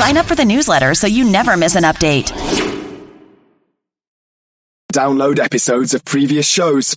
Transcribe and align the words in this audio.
Sign 0.00 0.16
up 0.16 0.24
for 0.24 0.34
the 0.34 0.46
newsletter 0.46 0.94
so 0.94 1.06
you 1.06 1.24
never 1.24 1.58
miss 1.58 1.76
an 1.76 1.82
update. 1.82 2.32
Download 4.94 5.38
episodes 5.38 5.92
of 5.92 6.06
previous 6.06 6.48
shows. 6.48 6.96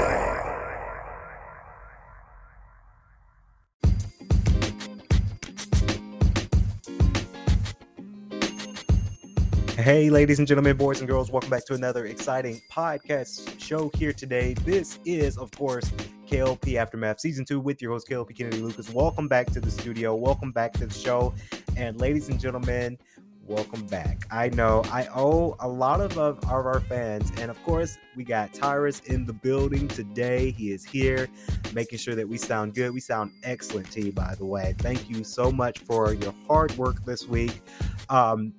Hey, 9.81 10.11
ladies 10.11 10.37
and 10.37 10.47
gentlemen, 10.47 10.77
boys 10.77 10.99
and 10.99 11.09
girls, 11.09 11.31
welcome 11.31 11.49
back 11.49 11.65
to 11.65 11.73
another 11.73 12.05
exciting 12.05 12.61
podcast 12.71 13.59
show 13.59 13.89
here 13.95 14.13
today. 14.13 14.53
This 14.53 14.99
is, 15.05 15.39
of 15.39 15.49
course, 15.49 15.89
KLP 16.29 16.75
Aftermath 16.75 17.19
Season 17.19 17.43
2 17.43 17.59
with 17.59 17.81
your 17.81 17.93
host, 17.93 18.07
KLP 18.07 18.37
Kennedy 18.37 18.59
Lucas. 18.59 18.91
Welcome 18.91 19.27
back 19.27 19.47
to 19.47 19.59
the 19.59 19.71
studio. 19.71 20.13
Welcome 20.13 20.51
back 20.51 20.73
to 20.73 20.85
the 20.85 20.93
show. 20.93 21.33
And, 21.77 21.99
ladies 21.99 22.29
and 22.29 22.39
gentlemen, 22.39 22.99
welcome 23.47 23.87
back. 23.87 24.27
I 24.29 24.49
know 24.49 24.83
I 24.91 25.07
owe 25.15 25.55
a 25.59 25.67
lot 25.67 25.99
of, 25.99 26.15
of, 26.15 26.37
of 26.43 26.51
our 26.51 26.81
fans, 26.81 27.31
and 27.37 27.49
of 27.49 27.61
course, 27.63 27.97
we 28.15 28.23
got 28.23 28.53
Tyrus 28.53 28.99
in 28.99 29.25
the 29.25 29.33
building 29.33 29.87
today. 29.87 30.51
He 30.51 30.71
is 30.71 30.85
here 30.85 31.27
making 31.73 31.97
sure 31.97 32.13
that 32.13 32.29
we 32.29 32.37
sound 32.37 32.75
good. 32.75 32.93
We 32.93 32.99
sound 32.99 33.31
excellent 33.43 33.89
to 33.93 34.01
you, 34.05 34.11
by 34.11 34.35
the 34.35 34.45
way. 34.45 34.75
Thank 34.77 35.09
you 35.09 35.23
so 35.23 35.51
much 35.51 35.79
for 35.79 36.13
your 36.13 36.35
hard 36.47 36.77
work 36.77 37.03
this 37.03 37.27
week. 37.27 37.61
Um, 38.09 38.53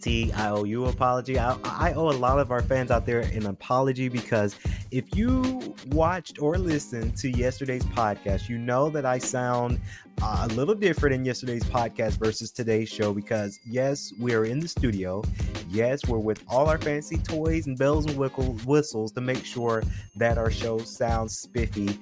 T, 0.00 0.32
I 0.32 0.50
owe 0.50 0.64
you 0.64 0.84
an 0.84 0.90
apology. 0.90 1.38
I, 1.38 1.56
I 1.64 1.92
owe 1.92 2.10
a 2.10 2.12
lot 2.12 2.38
of 2.38 2.50
our 2.50 2.62
fans 2.62 2.90
out 2.90 3.06
there 3.06 3.20
an 3.20 3.46
apology 3.46 4.08
because 4.08 4.56
if 4.90 5.14
you 5.16 5.74
watched 5.88 6.40
or 6.40 6.56
listened 6.58 7.16
to 7.18 7.30
yesterday's 7.30 7.84
podcast, 7.84 8.48
you 8.48 8.58
know 8.58 8.88
that 8.90 9.04
I 9.04 9.18
sound 9.18 9.80
uh, 10.22 10.46
a 10.48 10.54
little 10.54 10.74
different 10.74 11.14
in 11.14 11.24
yesterday's 11.24 11.64
podcast 11.64 12.18
versus 12.18 12.50
today's 12.50 12.88
show 12.88 13.12
because, 13.12 13.58
yes, 13.66 14.12
we 14.18 14.34
are 14.34 14.44
in 14.44 14.60
the 14.60 14.68
studio. 14.68 15.22
Yes, 15.68 16.06
we're 16.06 16.18
with 16.18 16.42
all 16.48 16.68
our 16.68 16.78
fancy 16.78 17.18
toys 17.18 17.66
and 17.66 17.76
bells 17.76 18.06
and 18.06 18.16
whistles 18.16 19.12
to 19.12 19.20
make 19.20 19.44
sure 19.44 19.82
that 20.16 20.38
our 20.38 20.50
show 20.50 20.78
sounds 20.78 21.38
spiffy. 21.38 21.98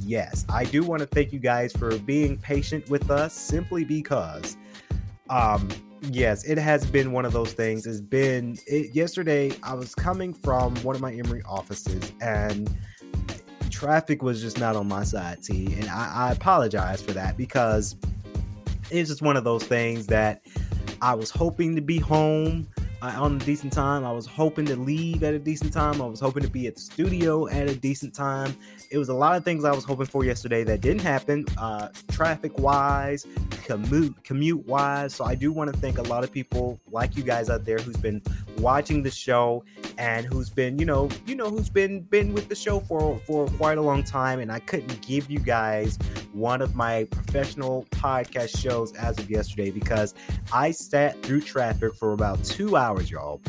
Yes, 0.00 0.44
I 0.48 0.64
do 0.64 0.82
want 0.82 1.00
to 1.00 1.06
thank 1.06 1.32
you 1.32 1.38
guys 1.38 1.72
for 1.72 1.96
being 1.98 2.38
patient 2.38 2.88
with 2.88 3.10
us 3.10 3.34
simply 3.34 3.84
because. 3.84 4.56
Um, 5.28 5.68
yes, 6.02 6.44
it 6.44 6.58
has 6.58 6.86
been 6.86 7.12
one 7.12 7.24
of 7.24 7.32
those 7.32 7.52
things. 7.52 7.86
It's 7.86 8.00
been 8.00 8.58
it, 8.66 8.94
yesterday. 8.94 9.52
I 9.62 9.74
was 9.74 9.94
coming 9.94 10.34
from 10.34 10.74
one 10.76 10.94
of 10.94 11.00
my 11.00 11.12
Emory 11.12 11.42
offices, 11.46 12.12
and 12.20 12.70
traffic 13.70 14.22
was 14.22 14.40
just 14.40 14.58
not 14.58 14.76
on 14.76 14.88
my 14.88 15.04
side, 15.04 15.42
T. 15.42 15.72
And 15.74 15.88
I, 15.88 16.28
I 16.28 16.32
apologize 16.32 17.00
for 17.02 17.12
that 17.12 17.36
because 17.36 17.96
it's 18.90 19.08
just 19.08 19.22
one 19.22 19.36
of 19.36 19.44
those 19.44 19.64
things 19.64 20.06
that 20.08 20.42
I 21.02 21.14
was 21.14 21.30
hoping 21.30 21.74
to 21.76 21.80
be 21.80 21.98
home 21.98 22.66
on 23.02 23.36
a 23.36 23.38
decent 23.38 23.72
time. 23.72 24.04
I 24.04 24.12
was 24.12 24.26
hoping 24.26 24.66
to 24.66 24.76
leave 24.76 25.22
at 25.22 25.34
a 25.34 25.38
decent 25.38 25.72
time. 25.72 26.02
I 26.02 26.06
was 26.06 26.20
hoping 26.20 26.42
to 26.42 26.50
be 26.50 26.66
at 26.66 26.74
the 26.74 26.80
studio 26.80 27.48
at 27.48 27.68
a 27.68 27.74
decent 27.74 28.14
time. 28.14 28.56
It 28.90 28.98
was 28.98 29.08
a 29.08 29.14
lot 29.14 29.36
of 29.36 29.44
things 29.44 29.64
I 29.64 29.72
was 29.72 29.84
hoping 29.84 30.06
for 30.06 30.24
yesterday 30.24 30.64
that 30.64 30.80
didn't 30.80 31.02
happen, 31.02 31.46
uh, 31.58 31.88
traffic 32.10 32.58
wise, 32.58 33.26
commute 33.64 34.22
commute 34.24 34.66
wise. 34.66 35.14
So 35.14 35.24
I 35.24 35.34
do 35.34 35.52
want 35.52 35.72
to 35.72 35.78
thank 35.80 35.98
a 35.98 36.02
lot 36.02 36.24
of 36.24 36.32
people 36.32 36.80
like 36.90 37.16
you 37.16 37.22
guys 37.22 37.48
out 37.48 37.64
there 37.64 37.78
who's 37.78 37.96
been 37.96 38.22
watching 38.60 39.02
the 39.02 39.10
show 39.10 39.64
and 39.98 40.26
who's 40.26 40.50
been, 40.50 40.78
you 40.78 40.84
know, 40.84 41.08
you 41.26 41.34
know, 41.34 41.50
who's 41.50 41.68
been 41.68 42.00
been 42.00 42.32
with 42.32 42.48
the 42.48 42.54
show 42.54 42.80
for 42.80 43.18
for 43.26 43.46
quite 43.48 43.78
a 43.78 43.82
long 43.82 44.02
time. 44.02 44.40
And 44.40 44.50
I 44.52 44.58
couldn't 44.60 45.00
give 45.02 45.30
you 45.30 45.38
guys 45.38 45.98
one 46.32 46.62
of 46.62 46.74
my 46.74 47.04
professional 47.04 47.86
podcast 47.90 48.58
shows 48.58 48.94
as 48.94 49.18
of 49.18 49.30
yesterday 49.30 49.70
because 49.70 50.14
I 50.52 50.70
sat 50.70 51.20
through 51.22 51.42
traffic 51.42 51.94
for 51.94 52.12
about 52.12 52.42
two 52.44 52.76
hours, 52.76 53.10
y'all. 53.10 53.40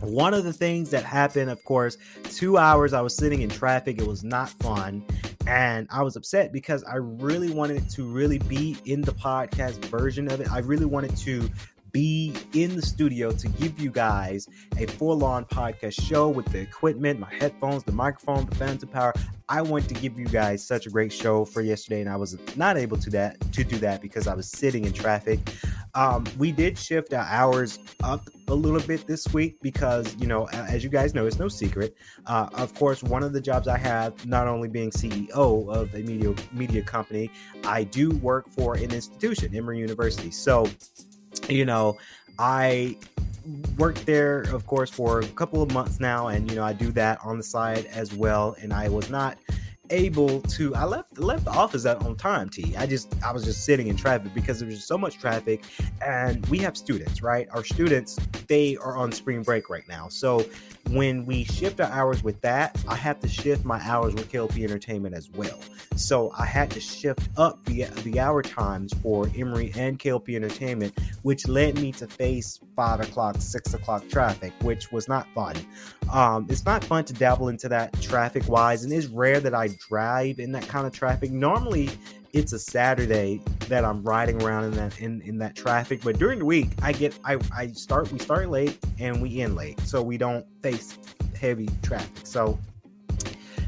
One 0.00 0.34
of 0.34 0.44
the 0.44 0.52
things 0.52 0.90
that 0.90 1.04
happened, 1.04 1.50
of 1.50 1.64
course, 1.64 1.96
two 2.24 2.58
hours 2.58 2.92
I 2.92 3.00
was 3.00 3.16
sitting 3.16 3.40
in 3.40 3.48
traffic. 3.48 3.98
It 3.98 4.06
was 4.06 4.22
not 4.22 4.50
fun. 4.50 5.04
And 5.46 5.86
I 5.90 6.02
was 6.02 6.16
upset 6.16 6.52
because 6.52 6.82
I 6.84 6.96
really 6.96 7.50
wanted 7.50 7.88
to 7.90 8.04
really 8.04 8.38
be 8.38 8.76
in 8.84 9.00
the 9.00 9.12
podcast 9.12 9.84
version 9.86 10.30
of 10.30 10.40
it. 10.40 10.50
I 10.50 10.58
really 10.58 10.86
wanted 10.86 11.16
to 11.18 11.48
be 11.96 12.30
in 12.52 12.76
the 12.76 12.82
studio 12.82 13.32
to 13.32 13.48
give 13.48 13.80
you 13.80 13.90
guys 13.90 14.46
a 14.76 14.84
full 14.84 15.24
on 15.24 15.46
podcast 15.46 15.98
show 15.98 16.28
with 16.28 16.44
the 16.52 16.58
equipment, 16.58 17.18
my 17.18 17.32
headphones, 17.32 17.82
the 17.84 17.92
microphone, 17.92 18.44
the 18.44 18.54
phantom 18.54 18.90
power. 18.90 19.14
I 19.48 19.62
want 19.62 19.88
to 19.88 19.94
give 19.94 20.18
you 20.18 20.26
guys 20.26 20.62
such 20.62 20.86
a 20.86 20.90
great 20.90 21.10
show 21.10 21.46
for 21.46 21.62
yesterday, 21.62 22.02
and 22.02 22.10
I 22.10 22.16
was 22.16 22.36
not 22.54 22.76
able 22.76 22.98
to 22.98 23.08
that 23.10 23.40
to 23.50 23.64
do 23.64 23.78
that 23.78 24.02
because 24.02 24.26
I 24.26 24.34
was 24.34 24.50
sitting 24.50 24.84
in 24.84 24.92
traffic. 24.92 25.40
Um, 25.94 26.26
we 26.36 26.52
did 26.52 26.76
shift 26.76 27.14
our 27.14 27.24
hours 27.24 27.78
up 28.04 28.28
a 28.48 28.54
little 28.54 28.80
bit 28.80 29.06
this 29.06 29.32
week 29.32 29.56
because 29.62 30.14
you 30.16 30.26
know, 30.26 30.50
as 30.52 30.84
you 30.84 30.90
guys 30.90 31.14
know, 31.14 31.24
it's 31.24 31.38
no 31.38 31.48
secret. 31.48 31.94
Uh, 32.26 32.50
of 32.52 32.74
course, 32.74 33.02
one 33.02 33.22
of 33.22 33.32
the 33.32 33.40
jobs 33.40 33.68
I 33.68 33.78
have, 33.78 34.26
not 34.26 34.48
only 34.48 34.68
being 34.68 34.90
CEO 34.90 35.30
of 35.74 35.94
a 35.94 36.02
media 36.02 36.34
media 36.52 36.82
company, 36.82 37.30
I 37.64 37.84
do 37.84 38.10
work 38.18 38.50
for 38.50 38.74
an 38.74 38.92
institution, 38.92 39.56
Emory 39.56 39.78
University. 39.78 40.30
So 40.30 40.66
you 41.48 41.64
know, 41.64 41.98
I 42.38 42.96
worked 43.78 44.06
there, 44.06 44.42
of 44.54 44.66
course, 44.66 44.90
for 44.90 45.20
a 45.20 45.26
couple 45.28 45.62
of 45.62 45.72
months 45.72 46.00
now, 46.00 46.28
and 46.28 46.50
you 46.50 46.56
know, 46.56 46.64
I 46.64 46.72
do 46.72 46.90
that 46.92 47.18
on 47.22 47.36
the 47.36 47.44
side 47.44 47.86
as 47.86 48.14
well. 48.14 48.56
And 48.60 48.72
I 48.72 48.88
was 48.88 49.10
not 49.10 49.38
able 49.90 50.40
to 50.42 50.74
i 50.74 50.84
left 50.84 51.18
left 51.18 51.44
the 51.44 51.50
office 51.50 51.86
at 51.86 52.02
on 52.02 52.16
time 52.16 52.48
t 52.48 52.74
i 52.76 52.86
just 52.86 53.14
i 53.24 53.32
was 53.32 53.44
just 53.44 53.64
sitting 53.64 53.86
in 53.88 53.96
traffic 53.96 54.32
because 54.34 54.58
there 54.58 54.68
was 54.68 54.84
so 54.84 54.98
much 54.98 55.18
traffic 55.18 55.62
and 56.04 56.44
we 56.46 56.58
have 56.58 56.76
students 56.76 57.22
right 57.22 57.48
our 57.52 57.64
students 57.64 58.16
they 58.48 58.76
are 58.78 58.96
on 58.96 59.12
spring 59.12 59.42
break 59.42 59.70
right 59.70 59.86
now 59.88 60.08
so 60.08 60.44
when 60.90 61.26
we 61.26 61.44
shift 61.44 61.80
our 61.80 61.90
hours 61.90 62.22
with 62.22 62.40
that 62.40 62.82
i 62.88 62.94
have 62.94 63.18
to 63.20 63.28
shift 63.28 63.64
my 63.64 63.80
hours 63.84 64.14
with 64.14 64.30
klp 64.30 64.62
entertainment 64.62 65.14
as 65.14 65.30
well 65.30 65.58
so 65.96 66.32
i 66.38 66.44
had 66.44 66.70
to 66.70 66.80
shift 66.80 67.28
up 67.36 67.64
the 67.64 67.84
the 68.04 68.20
hour 68.20 68.42
times 68.42 68.92
for 69.02 69.28
emory 69.36 69.72
and 69.76 69.98
klp 69.98 70.34
entertainment 70.34 70.96
which 71.22 71.48
led 71.48 71.76
me 71.76 71.92
to 71.92 72.06
face 72.06 72.60
five 72.74 73.00
o'clock 73.00 73.36
six 73.38 73.74
o'clock 73.74 74.06
traffic 74.08 74.52
which 74.62 74.90
was 74.92 75.08
not 75.08 75.26
fun 75.34 75.56
um 76.12 76.46
it's 76.48 76.64
not 76.64 76.84
fun 76.84 77.04
to 77.04 77.12
dabble 77.12 77.48
into 77.48 77.68
that 77.68 77.92
traffic 78.00 78.48
wise 78.48 78.84
and 78.84 78.92
it's 78.92 79.06
rare 79.06 79.40
that 79.40 79.54
i 79.54 79.68
drive 79.88 80.38
in 80.38 80.52
that 80.52 80.66
kind 80.68 80.86
of 80.86 80.92
traffic. 80.92 81.30
Normally, 81.30 81.90
it's 82.32 82.52
a 82.52 82.58
Saturday 82.58 83.40
that 83.68 83.84
I'm 83.84 84.02
riding 84.02 84.42
around 84.42 84.64
in 84.64 84.70
that 84.72 85.00
in, 85.00 85.20
in 85.22 85.38
that 85.38 85.56
traffic, 85.56 86.00
but 86.02 86.18
during 86.18 86.38
the 86.38 86.44
week, 86.44 86.70
I 86.82 86.92
get 86.92 87.18
I 87.24 87.38
I 87.56 87.68
start 87.68 88.10
we 88.12 88.18
start 88.18 88.48
late 88.48 88.78
and 88.98 89.22
we 89.22 89.40
end 89.40 89.56
late, 89.56 89.80
so 89.80 90.02
we 90.02 90.16
don't 90.16 90.46
face 90.62 90.98
heavy 91.38 91.68
traffic. 91.82 92.26
So 92.26 92.58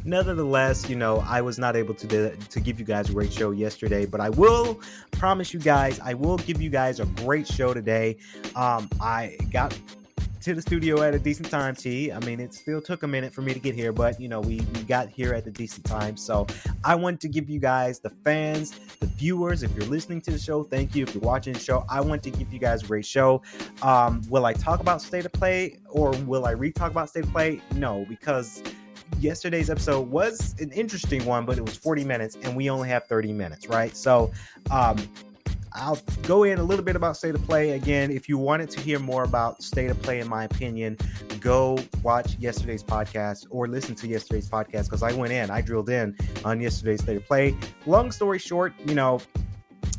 nevertheless, 0.04 0.88
you 0.88 0.96
know, 0.96 1.24
I 1.26 1.40
was 1.40 1.58
not 1.58 1.76
able 1.76 1.94
to 1.94 2.36
to 2.36 2.60
give 2.60 2.78
you 2.78 2.84
guys 2.84 3.10
a 3.10 3.12
great 3.12 3.32
show 3.32 3.50
yesterday, 3.50 4.06
but 4.06 4.20
I 4.20 4.30
will 4.30 4.80
promise 5.12 5.52
you 5.52 5.60
guys, 5.60 6.00
I 6.00 6.14
will 6.14 6.38
give 6.38 6.60
you 6.60 6.70
guys 6.70 7.00
a 7.00 7.06
great 7.06 7.46
show 7.46 7.74
today. 7.74 8.18
Um, 8.54 8.88
I 9.00 9.36
got 9.50 9.78
to 10.40 10.54
the 10.54 10.62
studio 10.62 11.02
at 11.02 11.14
a 11.14 11.18
decent 11.18 11.50
time, 11.50 11.74
T. 11.74 12.12
I 12.12 12.20
mean, 12.20 12.40
it 12.40 12.54
still 12.54 12.80
took 12.80 13.02
a 13.02 13.06
minute 13.08 13.32
for 13.32 13.42
me 13.42 13.52
to 13.52 13.58
get 13.58 13.74
here, 13.74 13.92
but 13.92 14.20
you 14.20 14.28
know, 14.28 14.40
we, 14.40 14.60
we 14.74 14.82
got 14.82 15.08
here 15.08 15.34
at 15.34 15.46
a 15.46 15.50
decent 15.50 15.84
time. 15.84 16.16
So 16.16 16.46
I 16.84 16.94
want 16.94 17.20
to 17.22 17.28
give 17.28 17.48
you 17.48 17.58
guys, 17.58 18.00
the 18.00 18.10
fans, 18.10 18.78
the 19.00 19.06
viewers, 19.06 19.62
if 19.62 19.74
you're 19.74 19.86
listening 19.86 20.20
to 20.22 20.30
the 20.30 20.38
show, 20.38 20.62
thank 20.62 20.94
you. 20.94 21.04
If 21.04 21.14
you're 21.14 21.22
watching 21.22 21.52
the 21.54 21.58
show, 21.58 21.84
I 21.88 22.00
want 22.00 22.22
to 22.24 22.30
give 22.30 22.52
you 22.52 22.58
guys 22.58 22.82
a 22.82 22.86
great 22.86 23.06
show. 23.06 23.42
Um, 23.82 24.22
will 24.28 24.46
I 24.46 24.52
talk 24.52 24.80
about 24.80 25.02
state 25.02 25.26
of 25.26 25.32
play 25.32 25.78
or 25.88 26.12
will 26.26 26.46
I 26.46 26.52
re 26.52 26.70
talk 26.70 26.90
about 26.90 27.08
state 27.08 27.24
of 27.24 27.32
play? 27.32 27.60
No, 27.74 28.06
because 28.08 28.62
yesterday's 29.18 29.70
episode 29.70 30.08
was 30.08 30.54
an 30.60 30.70
interesting 30.72 31.24
one, 31.24 31.44
but 31.44 31.58
it 31.58 31.64
was 31.64 31.76
40 31.76 32.04
minutes 32.04 32.36
and 32.42 32.56
we 32.56 32.70
only 32.70 32.88
have 32.88 33.04
30 33.06 33.32
minutes, 33.32 33.68
right? 33.68 33.96
So, 33.96 34.30
um, 34.70 34.96
I'll 35.78 35.98
go 36.22 36.42
in 36.42 36.58
a 36.58 36.62
little 36.62 36.84
bit 36.84 36.96
about 36.96 37.16
state 37.16 37.34
of 37.34 37.44
play 37.44 37.70
again. 37.70 38.10
If 38.10 38.28
you 38.28 38.36
wanted 38.36 38.70
to 38.70 38.80
hear 38.80 38.98
more 38.98 39.24
about 39.24 39.62
state 39.62 39.90
of 39.90 40.00
play, 40.02 40.20
in 40.20 40.28
my 40.28 40.44
opinion, 40.44 40.96
go 41.40 41.78
watch 42.02 42.36
yesterday's 42.38 42.82
podcast 42.82 43.46
or 43.50 43.68
listen 43.68 43.94
to 43.96 44.08
yesterday's 44.08 44.48
podcast 44.48 44.84
because 44.84 45.02
I 45.02 45.12
went 45.12 45.32
in, 45.32 45.50
I 45.50 45.60
drilled 45.60 45.88
in 45.88 46.16
on 46.44 46.60
yesterday's 46.60 47.02
state 47.02 47.16
of 47.16 47.26
play. 47.26 47.56
Long 47.86 48.10
story 48.10 48.38
short, 48.38 48.74
you 48.86 48.94
know, 48.94 49.20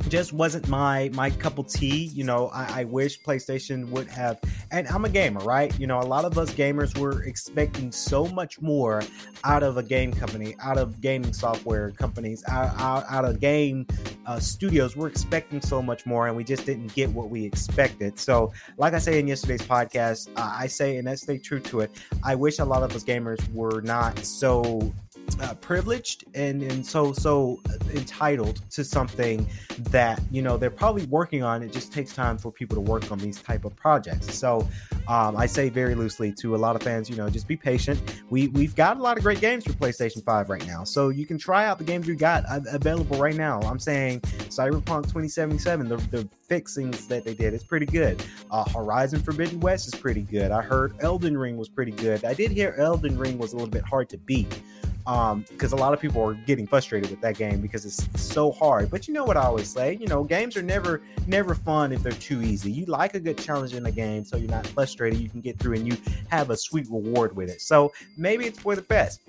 just 0.09 0.33
wasn't 0.33 0.67
my 0.67 1.09
my 1.13 1.29
cup 1.29 1.57
of 1.57 1.67
tea. 1.67 2.05
You 2.13 2.23
know, 2.23 2.47
I, 2.49 2.81
I, 2.81 2.83
wish 2.83 3.21
PlayStation 3.21 3.87
would 3.89 4.07
have. 4.07 4.39
And 4.71 4.87
I'm 4.87 5.05
a 5.05 5.09
gamer, 5.09 5.39
right? 5.41 5.77
You 5.79 5.87
know, 5.87 5.99
a 5.99 6.03
lot 6.03 6.25
of 6.25 6.37
us 6.37 6.51
gamers 6.53 6.97
were 6.97 7.23
expecting 7.23 7.91
so 7.91 8.25
much 8.25 8.61
more 8.61 9.03
out 9.43 9.63
of 9.63 9.77
a 9.77 9.83
game 9.83 10.11
company, 10.11 10.55
out 10.61 10.77
of 10.77 11.01
gaming 11.01 11.33
software 11.33 11.91
companies, 11.91 12.43
out 12.47 12.79
out, 12.79 13.05
out 13.09 13.25
of 13.25 13.39
game 13.39 13.87
uh, 14.25 14.39
studios. 14.39 14.95
We're 14.95 15.07
expecting 15.07 15.61
so 15.61 15.81
much 15.81 16.05
more, 16.05 16.27
and 16.27 16.35
we 16.35 16.43
just 16.43 16.65
didn't 16.65 16.93
get 16.93 17.09
what 17.09 17.29
we 17.29 17.45
expected. 17.45 18.19
So, 18.19 18.51
like 18.77 18.93
I 18.93 18.99
say 18.99 19.19
in 19.19 19.27
yesterday's 19.27 19.61
podcast, 19.61 20.29
uh, 20.35 20.55
I 20.57 20.67
say, 20.67 20.97
and 20.97 21.09
I 21.09 21.15
stay 21.15 21.37
true 21.37 21.59
to 21.61 21.81
it. 21.81 21.91
I 22.23 22.35
wish 22.35 22.59
a 22.59 22.65
lot 22.65 22.83
of 22.83 22.95
us 22.95 23.03
gamers 23.03 23.41
were 23.53 23.81
not 23.81 24.19
so 24.19 24.93
uh, 25.41 25.53
privileged 25.55 26.25
and 26.33 26.61
and 26.63 26.85
so 26.85 27.13
so 27.13 27.59
entitled 27.93 28.61
to 28.71 28.83
something 28.83 29.47
that 29.91 30.21
you 30.31 30.41
know 30.41 30.57
they're 30.57 30.69
probably 30.69 31.05
working 31.05 31.43
on. 31.43 31.63
It 31.63 31.71
just 31.71 31.93
takes 31.93 32.13
time 32.13 32.37
for 32.37 32.51
people 32.51 32.75
to 32.75 32.81
work 32.81 33.11
on 33.11 33.19
these 33.19 33.41
type 33.41 33.65
of 33.65 33.75
projects. 33.75 34.33
So 34.33 34.67
um, 35.07 35.37
I 35.37 35.45
say 35.45 35.69
very 35.69 35.95
loosely 35.95 36.31
to 36.33 36.55
a 36.55 36.57
lot 36.57 36.75
of 36.75 36.83
fans, 36.83 37.09
you 37.09 37.15
know, 37.15 37.29
just 37.29 37.47
be 37.47 37.55
patient. 37.55 38.01
We 38.29 38.49
we've 38.49 38.75
got 38.75 38.97
a 38.97 39.01
lot 39.01 39.17
of 39.17 39.23
great 39.23 39.41
games 39.41 39.65
for 39.65 39.73
PlayStation 39.73 40.23
Five 40.23 40.49
right 40.49 40.65
now, 40.67 40.83
so 40.83 41.09
you 41.09 41.25
can 41.25 41.37
try 41.37 41.65
out 41.65 41.77
the 41.77 41.83
games 41.83 42.07
we 42.07 42.15
got 42.15 42.43
available 42.71 43.17
right 43.17 43.35
now. 43.35 43.61
I'm 43.61 43.79
saying 43.79 44.21
Cyberpunk 44.49 45.03
2077, 45.03 45.87
the 45.87 45.97
the 45.97 46.29
fixings 46.47 47.07
that 47.07 47.23
they 47.23 47.33
did 47.33 47.53
is 47.53 47.63
pretty 47.63 47.85
good. 47.85 48.21
Uh, 48.51 48.67
Horizon 48.69 49.21
Forbidden 49.21 49.59
West 49.59 49.87
is 49.87 49.99
pretty 49.99 50.23
good. 50.23 50.51
I 50.51 50.61
heard 50.61 50.95
Elden 50.99 51.37
Ring 51.37 51.57
was 51.57 51.69
pretty 51.69 51.91
good. 51.91 52.25
I 52.25 52.33
did 52.33 52.51
hear 52.51 52.75
Elden 52.77 53.17
Ring 53.17 53.37
was 53.37 53.53
a 53.53 53.55
little 53.55 53.69
bit 53.69 53.83
hard 53.83 54.09
to 54.09 54.17
beat 54.17 54.61
um 55.09 55.43
because 55.49 55.71
a 55.71 55.75
lot 55.75 55.91
of 55.91 55.99
people 55.99 56.21
are 56.21 56.35
getting 56.35 56.67
frustrated 56.67 57.09
with 57.09 57.19
that 57.19 57.35
game 57.35 57.59
because 57.59 57.83
it's 57.83 58.07
so 58.21 58.51
hard 58.51 58.91
but 58.91 59.07
you 59.07 59.13
know 59.13 59.23
what 59.23 59.35
i 59.35 59.41
always 59.41 59.67
say 59.67 59.97
you 59.99 60.05
know 60.05 60.23
games 60.23 60.55
are 60.55 60.61
never 60.61 61.01
never 61.25 61.55
fun 61.55 61.91
if 61.91 62.03
they're 62.03 62.11
too 62.13 62.43
easy 62.43 62.71
you 62.71 62.85
like 62.85 63.15
a 63.15 63.19
good 63.19 63.37
challenge 63.37 63.73
in 63.73 63.85
a 63.87 63.91
game 63.91 64.23
so 64.23 64.37
you're 64.37 64.51
not 64.51 64.67
frustrated 64.67 65.19
you 65.19 65.27
can 65.27 65.41
get 65.41 65.57
through 65.57 65.73
and 65.73 65.87
you 65.87 65.97
have 66.29 66.51
a 66.51 66.57
sweet 66.57 66.85
reward 66.91 67.35
with 67.35 67.49
it 67.49 67.59
so 67.59 67.91
maybe 68.17 68.45
it's 68.45 68.59
for 68.59 68.75
the 68.75 68.83
best 68.83 69.21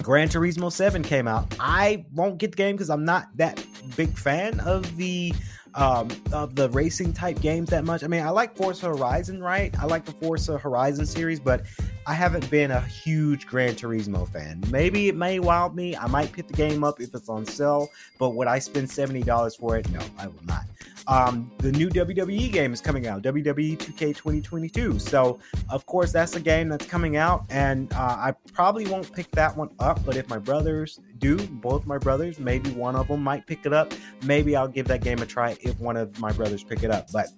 Gran 0.00 0.28
Turismo 0.28 0.70
7 0.70 1.02
came 1.02 1.26
out. 1.26 1.52
I 1.58 2.04
won't 2.14 2.38
get 2.38 2.52
the 2.52 2.56
game 2.56 2.76
because 2.76 2.88
I'm 2.88 3.04
not 3.04 3.36
that 3.36 3.64
big 3.96 4.16
fan 4.16 4.60
of 4.60 4.96
the 4.96 5.34
um, 5.74 6.08
of 6.32 6.54
the 6.54 6.68
racing 6.70 7.12
type 7.12 7.40
games 7.40 7.70
that 7.70 7.84
much. 7.84 8.02
I 8.02 8.06
mean, 8.06 8.24
I 8.24 8.30
like 8.30 8.56
Forza 8.56 8.86
Horizon, 8.86 9.42
right? 9.42 9.76
I 9.78 9.86
like 9.86 10.04
the 10.04 10.12
Forza 10.12 10.58
Horizon 10.58 11.06
series, 11.06 11.40
but 11.40 11.62
I 12.08 12.14
haven't 12.14 12.48
been 12.50 12.70
a 12.70 12.80
huge 12.80 13.46
Gran 13.46 13.74
Turismo 13.74 14.26
fan. 14.26 14.64
Maybe 14.70 15.08
it 15.08 15.14
may 15.14 15.40
wow 15.40 15.68
me. 15.68 15.94
I 15.94 16.06
might 16.06 16.32
pick 16.32 16.46
the 16.46 16.54
game 16.54 16.82
up 16.82 17.02
if 17.02 17.14
it's 17.14 17.28
on 17.28 17.44
sale, 17.44 17.90
but 18.18 18.30
would 18.30 18.48
I 18.48 18.60
spend 18.60 18.88
$70 18.88 19.58
for 19.58 19.76
it? 19.76 19.86
No, 19.90 20.00
I 20.16 20.28
will 20.28 20.42
not. 20.46 20.64
Um, 21.06 21.52
the 21.58 21.70
new 21.70 21.90
WWE 21.90 22.50
game 22.50 22.72
is 22.72 22.80
coming 22.80 23.06
out, 23.06 23.20
WWE 23.22 23.76
2K 23.76 24.16
2022. 24.16 24.98
So, 24.98 25.38
of 25.68 25.84
course, 25.84 26.10
that's 26.10 26.34
a 26.34 26.40
game 26.40 26.70
that's 26.70 26.86
coming 26.86 27.18
out, 27.18 27.44
and 27.50 27.92
uh, 27.92 27.96
I 28.18 28.32
probably 28.54 28.86
won't 28.86 29.12
pick 29.12 29.30
that 29.32 29.54
one 29.54 29.68
up. 29.78 30.02
But 30.06 30.16
if 30.16 30.30
my 30.30 30.38
brothers 30.38 31.00
do, 31.18 31.36
both 31.36 31.84
my 31.84 31.98
brothers, 31.98 32.38
maybe 32.38 32.70
one 32.70 32.96
of 32.96 33.08
them 33.08 33.22
might 33.22 33.46
pick 33.46 33.66
it 33.66 33.74
up. 33.74 33.92
Maybe 34.24 34.56
I'll 34.56 34.66
give 34.66 34.88
that 34.88 35.02
game 35.02 35.18
a 35.20 35.26
try 35.26 35.58
if 35.60 35.78
one 35.78 35.98
of 35.98 36.18
my 36.18 36.32
brothers 36.32 36.64
pick 36.64 36.82
it 36.82 36.90
up. 36.90 37.12
But 37.12 37.28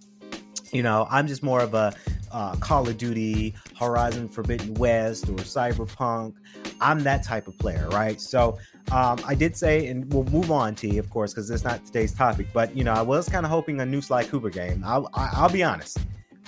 you 0.72 0.84
know, 0.84 1.08
I'm 1.10 1.26
just 1.26 1.42
more 1.42 1.60
of 1.60 1.74
a 1.74 1.92
uh, 2.30 2.56
Call 2.56 2.88
of 2.88 2.98
Duty, 2.98 3.54
Horizon 3.78 4.28
Forbidden 4.28 4.74
West, 4.74 5.28
or 5.28 5.36
Cyberpunk. 5.36 6.34
I'm 6.80 7.00
that 7.00 7.22
type 7.22 7.48
of 7.48 7.58
player, 7.58 7.88
right? 7.90 8.20
So 8.20 8.58
um, 8.92 9.20
I 9.26 9.34
did 9.34 9.56
say, 9.56 9.86
and 9.88 10.12
we'll 10.12 10.24
move 10.24 10.50
on 10.50 10.74
to, 10.76 10.98
of 10.98 11.10
course, 11.10 11.32
because 11.32 11.50
it's 11.50 11.64
not 11.64 11.84
today's 11.84 12.12
topic. 12.12 12.48
But 12.52 12.76
you 12.76 12.84
know, 12.84 12.92
I 12.92 13.02
was 13.02 13.28
kind 13.28 13.44
of 13.44 13.50
hoping 13.50 13.80
a 13.80 13.86
new 13.86 14.00
Sly 14.00 14.24
Cooper 14.24 14.50
game. 14.50 14.82
I'll, 14.84 15.08
I, 15.14 15.42
will 15.42 15.52
be 15.52 15.62
honest. 15.62 15.98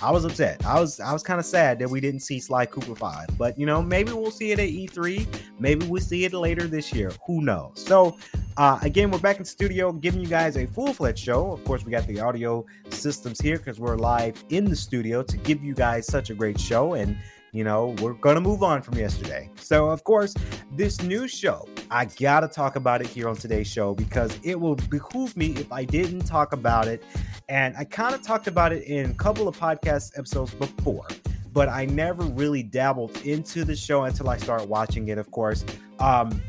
I 0.01 0.11
was 0.11 0.25
upset. 0.25 0.65
I 0.65 0.79
was 0.79 0.99
I 0.99 1.13
was 1.13 1.23
kind 1.23 1.39
of 1.39 1.45
sad 1.45 1.79
that 1.79 1.89
we 1.89 2.01
didn't 2.01 2.21
see 2.21 2.39
Sly 2.39 2.65
Cooper 2.65 2.95
5. 2.95 3.37
But 3.37 3.57
you 3.57 3.65
know, 3.65 3.81
maybe 3.81 4.11
we'll 4.11 4.31
see 4.31 4.51
it 4.51 4.59
at 4.59 4.67
E3. 4.67 5.25
Maybe 5.59 5.85
we'll 5.85 6.01
see 6.01 6.25
it 6.25 6.33
later 6.33 6.67
this 6.67 6.91
year. 6.91 7.13
Who 7.25 7.41
knows? 7.41 7.83
So 7.85 8.17
uh, 8.57 8.79
again, 8.81 9.11
we're 9.11 9.19
back 9.19 9.39
in 9.39 9.45
studio 9.45 9.91
giving 9.91 10.21
you 10.21 10.27
guys 10.27 10.57
a 10.57 10.65
full-fledged 10.67 11.19
show. 11.19 11.51
Of 11.51 11.63
course, 11.63 11.85
we 11.85 11.91
got 11.91 12.07
the 12.07 12.19
audio 12.19 12.65
systems 12.89 13.39
here 13.39 13.57
because 13.57 13.79
we're 13.79 13.97
live 13.97 14.43
in 14.49 14.65
the 14.65 14.75
studio 14.75 15.23
to 15.23 15.37
give 15.37 15.63
you 15.63 15.73
guys 15.73 16.07
such 16.07 16.29
a 16.29 16.33
great 16.33 16.59
show. 16.59 16.93
And 16.93 17.17
you 17.53 17.63
know, 17.63 17.95
we're 18.01 18.13
going 18.13 18.33
to 18.33 18.41
move 18.41 18.63
on 18.63 18.81
from 18.81 18.97
yesterday. 18.97 19.47
So, 19.55 19.87
of 19.87 20.03
course, 20.03 20.33
this 20.71 21.01
new 21.03 21.27
show, 21.27 21.67
I 21.91 22.05
got 22.05 22.39
to 22.39 22.47
talk 22.47 22.75
about 22.75 23.01
it 23.01 23.07
here 23.07 23.29
on 23.29 23.35
today's 23.35 23.67
show 23.67 23.93
because 23.93 24.39
it 24.43 24.59
will 24.59 24.75
behoove 24.75 25.37
me 25.37 25.51
if 25.57 25.71
I 25.71 25.85
didn't 25.85 26.21
talk 26.25 26.51
about 26.53 26.87
it. 26.87 27.03
And 27.49 27.77
I 27.77 27.83
kind 27.83 28.15
of 28.15 28.23
talked 28.23 28.47
about 28.47 28.73
it 28.73 28.83
in 28.85 29.11
a 29.11 29.13
couple 29.13 29.47
of 29.47 29.55
podcast 29.55 30.17
episodes 30.17 30.55
before, 30.55 31.07
but 31.53 31.69
I 31.69 31.85
never 31.85 32.23
really 32.23 32.63
dabbled 32.63 33.15
into 33.17 33.63
the 33.63 33.75
show 33.75 34.05
until 34.05 34.29
I 34.29 34.37
started 34.37 34.67
watching 34.67 35.09
it, 35.09 35.19
of 35.19 35.29
course. 35.29 35.63
Um, 35.99 36.41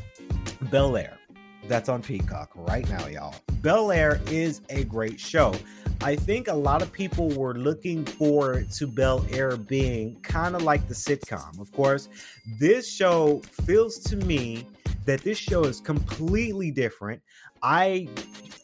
Bel 0.71 0.97
Air. 0.97 1.19
That's 1.67 1.89
on 1.89 2.01
Peacock 2.01 2.51
right 2.53 2.87
now, 2.89 3.07
y'all. 3.07 3.35
Bel 3.61 3.91
Air 3.91 4.21
is 4.27 4.61
a 4.69 4.83
great 4.83 5.19
show. 5.19 5.53
I 6.01 6.15
think 6.15 6.47
a 6.47 6.53
lot 6.53 6.81
of 6.83 6.91
people 6.91 7.29
were 7.29 7.55
looking 7.55 8.05
forward 8.05 8.69
to 8.71 8.85
Bel 8.85 9.25
Air 9.31 9.57
being 9.57 10.19
kind 10.21 10.55
of 10.55 10.61
like 10.61 10.87
the 10.87 10.93
sitcom. 10.93 11.59
Of 11.59 11.71
course, 11.71 12.09
this 12.59 12.87
show 12.91 13.41
feels 13.65 13.99
to 14.01 14.15
me 14.17 14.67
that 15.05 15.21
this 15.21 15.37
show 15.37 15.63
is 15.63 15.79
completely 15.79 16.69
different. 16.69 17.21
I 17.63 18.07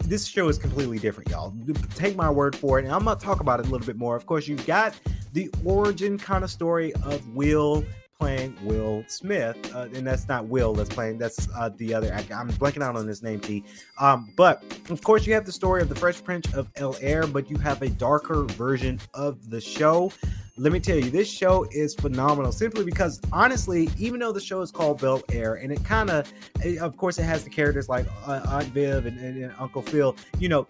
this 0.03 0.27
show 0.27 0.47
is 0.49 0.57
completely 0.57 0.99
different, 0.99 1.29
y'all. 1.29 1.53
Take 1.95 2.15
my 2.15 2.29
word 2.29 2.55
for 2.55 2.79
it, 2.79 2.85
and 2.85 2.93
I'm 2.93 3.05
gonna 3.05 3.19
talk 3.19 3.39
about 3.39 3.59
it 3.59 3.67
a 3.67 3.69
little 3.69 3.87
bit 3.87 3.97
more. 3.97 4.15
Of 4.15 4.25
course, 4.27 4.47
you've 4.47 4.65
got 4.67 4.99
the 5.33 5.49
origin 5.63 6.17
kind 6.17 6.43
of 6.43 6.51
story 6.51 6.93
of 7.05 7.27
Will 7.33 7.83
playing 8.21 8.55
Will 8.61 9.03
Smith, 9.07 9.57
uh, 9.73 9.87
and 9.95 10.05
that's 10.05 10.27
not 10.27 10.45
Will 10.45 10.75
that's 10.75 10.91
playing. 10.91 11.17
That's 11.17 11.47
uh, 11.57 11.69
the 11.77 11.91
other 11.91 12.13
actor. 12.13 12.35
I'm 12.35 12.49
blanking 12.51 12.83
out 12.83 12.95
on 12.95 13.07
his 13.07 13.23
name, 13.23 13.39
T. 13.39 13.63
Um, 13.97 14.31
but 14.37 14.63
of 14.91 15.03
course, 15.03 15.25
you 15.25 15.33
have 15.33 15.43
the 15.43 15.51
story 15.51 15.81
of 15.81 15.89
the 15.89 15.95
Fresh 15.95 16.23
Prince 16.23 16.53
of 16.53 16.71
Bel 16.75 16.95
Air, 17.01 17.25
but 17.25 17.49
you 17.49 17.57
have 17.57 17.81
a 17.81 17.89
darker 17.89 18.43
version 18.43 18.99
of 19.15 19.49
the 19.49 19.59
show. 19.59 20.13
Let 20.55 20.71
me 20.71 20.79
tell 20.79 20.97
you, 20.97 21.09
this 21.09 21.27
show 21.27 21.65
is 21.71 21.95
phenomenal. 21.95 22.51
Simply 22.51 22.85
because, 22.85 23.19
honestly, 23.33 23.89
even 23.97 24.19
though 24.19 24.31
the 24.31 24.39
show 24.39 24.61
is 24.61 24.71
called 24.71 25.01
Bel 25.01 25.23
Air, 25.31 25.55
and 25.55 25.71
it 25.71 25.83
kind 25.83 26.11
of, 26.11 26.31
of 26.79 26.97
course, 26.97 27.17
it 27.17 27.23
has 27.23 27.43
the 27.43 27.49
characters 27.49 27.89
like 27.89 28.05
uh, 28.27 28.41
Aunt 28.49 28.67
Viv 28.67 29.07
and, 29.07 29.19
and, 29.19 29.43
and 29.43 29.51
Uncle 29.57 29.81
Phil. 29.81 30.15
You 30.37 30.49
know, 30.49 30.67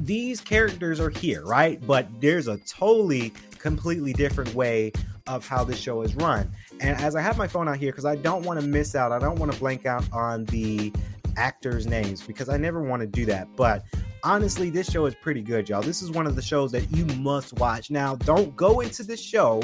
these 0.00 0.40
characters 0.40 0.98
are 0.98 1.10
here, 1.10 1.44
right? 1.44 1.78
But 1.86 2.06
there's 2.22 2.48
a 2.48 2.56
totally 2.60 3.34
completely 3.58 4.14
different 4.14 4.54
way 4.54 4.92
of 5.28 5.46
how 5.46 5.62
this 5.64 5.78
show 5.78 6.02
is 6.02 6.14
run. 6.16 6.50
And 6.80 7.00
as 7.00 7.14
I 7.14 7.20
have 7.20 7.38
my 7.38 7.46
phone 7.46 7.68
out 7.68 7.76
here, 7.76 7.92
because 7.92 8.04
I 8.04 8.16
don't 8.16 8.44
want 8.44 8.60
to 8.60 8.66
miss 8.66 8.94
out, 8.94 9.12
I 9.12 9.18
don't 9.18 9.38
want 9.38 9.52
to 9.52 9.58
blank 9.58 9.86
out 9.86 10.04
on 10.12 10.44
the 10.46 10.92
actors' 11.36 11.86
names 11.86 12.22
because 12.22 12.48
I 12.48 12.56
never 12.56 12.82
want 12.82 13.00
to 13.00 13.06
do 13.06 13.24
that. 13.26 13.48
But 13.56 13.84
honestly, 14.24 14.70
this 14.70 14.90
show 14.90 15.06
is 15.06 15.14
pretty 15.14 15.42
good, 15.42 15.68
y'all. 15.68 15.82
This 15.82 16.02
is 16.02 16.10
one 16.10 16.26
of 16.26 16.36
the 16.36 16.42
shows 16.42 16.72
that 16.72 16.90
you 16.90 17.04
must 17.16 17.54
watch. 17.54 17.90
Now, 17.90 18.16
don't 18.16 18.54
go 18.56 18.80
into 18.80 19.02
this 19.02 19.20
show 19.20 19.62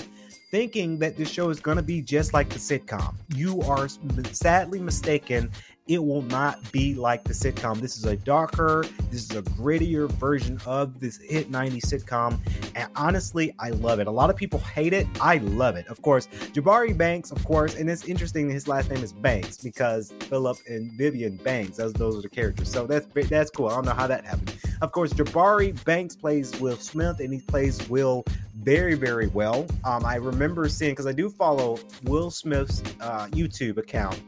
thinking 0.51 0.99
that 1.01 1.17
this 1.17 1.29
show 1.29 1.51
is 1.51 1.59
going 1.59 1.77
to 1.77 1.83
be 1.83 2.01
just 2.01 2.33
like 2.33 2.49
the 2.49 2.61
sitcom. 2.61 3.17
You 3.35 3.61
are 3.63 3.89
sadly 4.31 4.79
mistaken 4.79 5.51
it 5.87 6.03
will 6.03 6.23
not 6.23 6.73
be 6.73 6.95
like 6.95 7.25
the 7.25 7.35
sitcom. 7.35 7.81
This 7.81 7.99
is 7.99 8.07
a 8.07 8.17
darker, 8.17 8.87
this 9.11 9.31
is 9.31 9.37
a 9.37 9.43
grittier 9.43 10.11
version 10.13 10.59
of 10.65 10.99
this 10.99 11.19
hit 11.19 11.53
90s 11.53 11.83
sitcom. 11.83 12.39
And 12.75 12.89
honestly, 12.97 13.55
I 13.59 13.71
love 13.71 14.01
it. 14.01 14.07
A 14.07 14.11
lot 14.11 14.31
of 14.31 14.37
people 14.37 14.59
hate 14.61 14.95
it. 14.95 15.07
I 15.21 15.39
love 15.39 15.77
it. 15.77 15.87
Of 15.89 16.01
course, 16.01 16.27
Jabari 16.27 16.97
Banks, 16.97 17.31
of 17.31 17.45
course, 17.45 17.75
and 17.77 17.91
it's 17.91 18.07
interesting 18.07 18.49
that 18.49 18.55
his 18.55 18.67
last 18.67 18.91
name 18.91 19.05
is 19.05 19.13
Banks 19.13 19.59
because 19.59 20.13
Philip 20.21 20.59
and 20.69 20.93
Vivian 20.93 21.37
Banks, 21.37 21.79
as 21.79 21.93
those 21.93 22.17
are 22.17 22.23
the 22.23 22.31
characters. 22.31 22.71
So 22.71 22.87
that's 22.87 23.07
that's 23.29 23.51
cool. 23.51 23.69
I 23.69 23.75
don't 23.75 23.85
know 23.85 23.93
how 23.93 24.07
that 24.07 24.25
happened. 24.25 24.57
Of 24.81 24.93
course, 24.93 25.13
Jabari 25.13 25.83
Banks 25.85 26.17
plays 26.17 26.59
Will 26.61 26.77
Smith 26.77 27.21
and 27.21 27.33
he 27.33 27.41
plays 27.41 27.87
Will 27.91 28.25
very, 28.57 28.95
very 28.95 29.27
well. 29.27 29.67
Um, 29.85 30.05
I 30.07 30.17
remember 30.17 30.67
seeing 30.69 30.93
because 30.93 31.07
I 31.07 31.13
do 31.13 31.29
follow 31.29 31.79
Will 32.05 32.31
Smith's 32.31 32.83
uh, 33.01 33.27
YouTube 33.27 33.77
account 33.77 34.21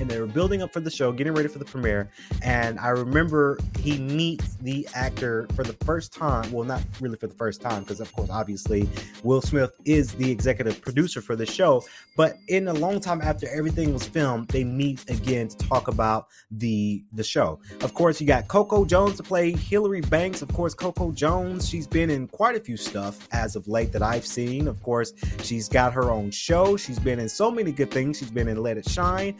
and 0.00 0.10
they 0.10 0.20
were 0.20 0.26
building 0.26 0.62
up 0.62 0.72
for 0.72 0.80
the 0.80 0.90
show, 0.90 1.12
getting 1.12 1.34
ready 1.34 1.48
for 1.48 1.58
the 1.58 1.64
premiere. 1.64 2.10
And 2.42 2.78
I 2.78 2.88
remember 2.88 3.58
he 3.80 3.98
meets 3.98 4.56
the 4.56 4.86
actor 4.94 5.48
for 5.54 5.64
the 5.64 5.72
first 5.84 6.12
time. 6.12 6.50
Well, 6.52 6.64
not 6.64 6.82
really 7.00 7.16
for 7.16 7.26
the 7.26 7.34
first 7.34 7.60
time, 7.60 7.82
because 7.82 8.00
of 8.00 8.12
course, 8.12 8.30
obviously, 8.30 8.88
Will 9.22 9.40
Smith 9.40 9.72
is 9.84 10.12
the 10.14 10.30
executive 10.30 10.80
producer 10.80 11.20
for 11.20 11.36
the 11.36 11.46
show. 11.46 11.84
But 12.16 12.36
in 12.48 12.68
a 12.68 12.72
long 12.72 13.00
time 13.00 13.20
after 13.20 13.48
everything 13.48 13.92
was 13.92 14.06
filmed, 14.06 14.48
they 14.48 14.64
meet 14.64 15.08
again 15.10 15.48
to 15.48 15.56
talk 15.56 15.88
about 15.88 16.28
the 16.50 17.04
the 17.12 17.24
show. 17.24 17.60
Of 17.82 17.94
course, 17.94 18.20
you 18.20 18.26
got 18.26 18.48
Coco 18.48 18.84
Jones 18.84 19.16
to 19.16 19.22
play 19.22 19.52
Hillary 19.52 20.00
Banks. 20.00 20.42
Of 20.42 20.48
course, 20.48 20.74
Coco 20.74 21.12
Jones, 21.12 21.68
she's 21.68 21.86
been 21.86 22.10
in 22.10 22.26
quite 22.28 22.56
a 22.56 22.60
few 22.60 22.76
stuff 22.76 23.28
as 23.32 23.56
of 23.56 23.68
late 23.68 23.92
that 23.92 24.02
I've 24.02 24.26
seen. 24.26 24.68
Of 24.68 24.82
course, 24.82 25.12
she's 25.42 25.68
got 25.68 25.92
her 25.92 26.10
own 26.10 26.30
show. 26.30 26.76
She's 26.76 26.98
been 26.98 27.18
in 27.18 27.28
so 27.28 27.50
many 27.50 27.72
good 27.72 27.90
things. 27.90 28.18
She's 28.18 28.30
been 28.30 28.48
in 28.48 28.62
Let 28.62 28.76
It 28.76 28.88
Shine 28.88 29.36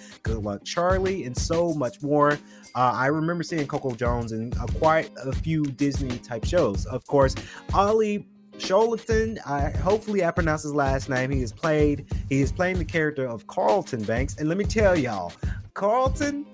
Luck 0.46 0.64
Charlie, 0.64 1.24
and 1.24 1.36
so 1.36 1.74
much 1.74 2.00
more. 2.00 2.32
Uh, 2.74 2.92
I 2.94 3.06
remember 3.06 3.42
seeing 3.42 3.66
Coco 3.66 3.94
Jones 3.94 4.32
and 4.32 4.56
uh, 4.56 4.66
quite 4.78 5.10
a 5.22 5.32
few 5.32 5.64
Disney 5.64 6.18
type 6.18 6.44
shows. 6.44 6.86
Of 6.86 7.06
course, 7.06 7.34
Olly 7.74 8.26
Sholotan, 8.58 9.38
I 9.46 9.70
hopefully 9.70 10.24
I 10.24 10.30
pronounce 10.30 10.62
his 10.62 10.74
last 10.74 11.08
name. 11.08 11.30
He 11.30 11.42
is 11.42 11.52
played, 11.52 12.06
he 12.28 12.40
is 12.40 12.52
playing 12.52 12.78
the 12.78 12.84
character 12.84 13.26
of 13.26 13.46
Carlton 13.46 14.04
Banks. 14.04 14.36
And 14.36 14.48
let 14.48 14.56
me 14.56 14.64
tell 14.64 14.98
y'all, 14.98 15.32
Carlton, 15.74 16.46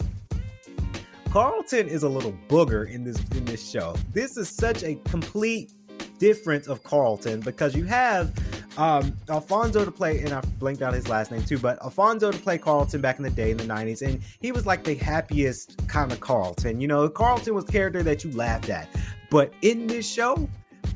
Carlton 1.31 1.89
is 1.89 2.03
a 2.03 2.09
little 2.09 2.37
booger 2.49 2.91
in 2.91 3.05
this 3.05 3.19
in 3.33 3.45
this 3.45 3.69
show. 3.69 3.95
This 4.13 4.37
is 4.37 4.49
such 4.49 4.83
a 4.83 4.97
complete 5.05 5.73
difference 6.19 6.67
of 6.67 6.83
Carlton 6.83 7.41
because 7.41 7.75
you 7.75 7.85
have 7.85 8.33
um, 8.77 9.17
Alfonso 9.29 9.85
to 9.85 9.91
play, 9.91 10.21
and 10.21 10.33
I 10.33 10.41
blinked 10.59 10.83
out 10.83 10.95
his 10.95 11.09
last 11.09 11.31
name 11.31 11.43
too, 11.43 11.59
but 11.59 11.83
Alfonso 11.83 12.31
to 12.33 12.39
play 12.39 12.59
Carlton 12.59 13.01
back 13.01 13.19
in 13.19 13.23
the 13.23 13.31
day 13.31 13.51
in 13.51 13.57
the 13.57 13.65
90s, 13.65 14.03
and 14.03 14.21
he 14.41 14.53
was 14.53 14.67
like 14.67 14.85
the 14.85 14.95
happiest 14.95 15.87
kind 15.89 16.13
of 16.13 16.21
Carlton. 16.21 16.81
You 16.81 16.89
know, 16.89 17.09
Carlton 17.09 17.55
was 17.55 17.65
character 17.65 18.03
that 18.03 18.25
you 18.25 18.31
laughed 18.33 18.71
at. 18.71 18.89
But 19.31 19.53
in 19.63 19.87
this 19.87 20.11
show, 20.11 20.49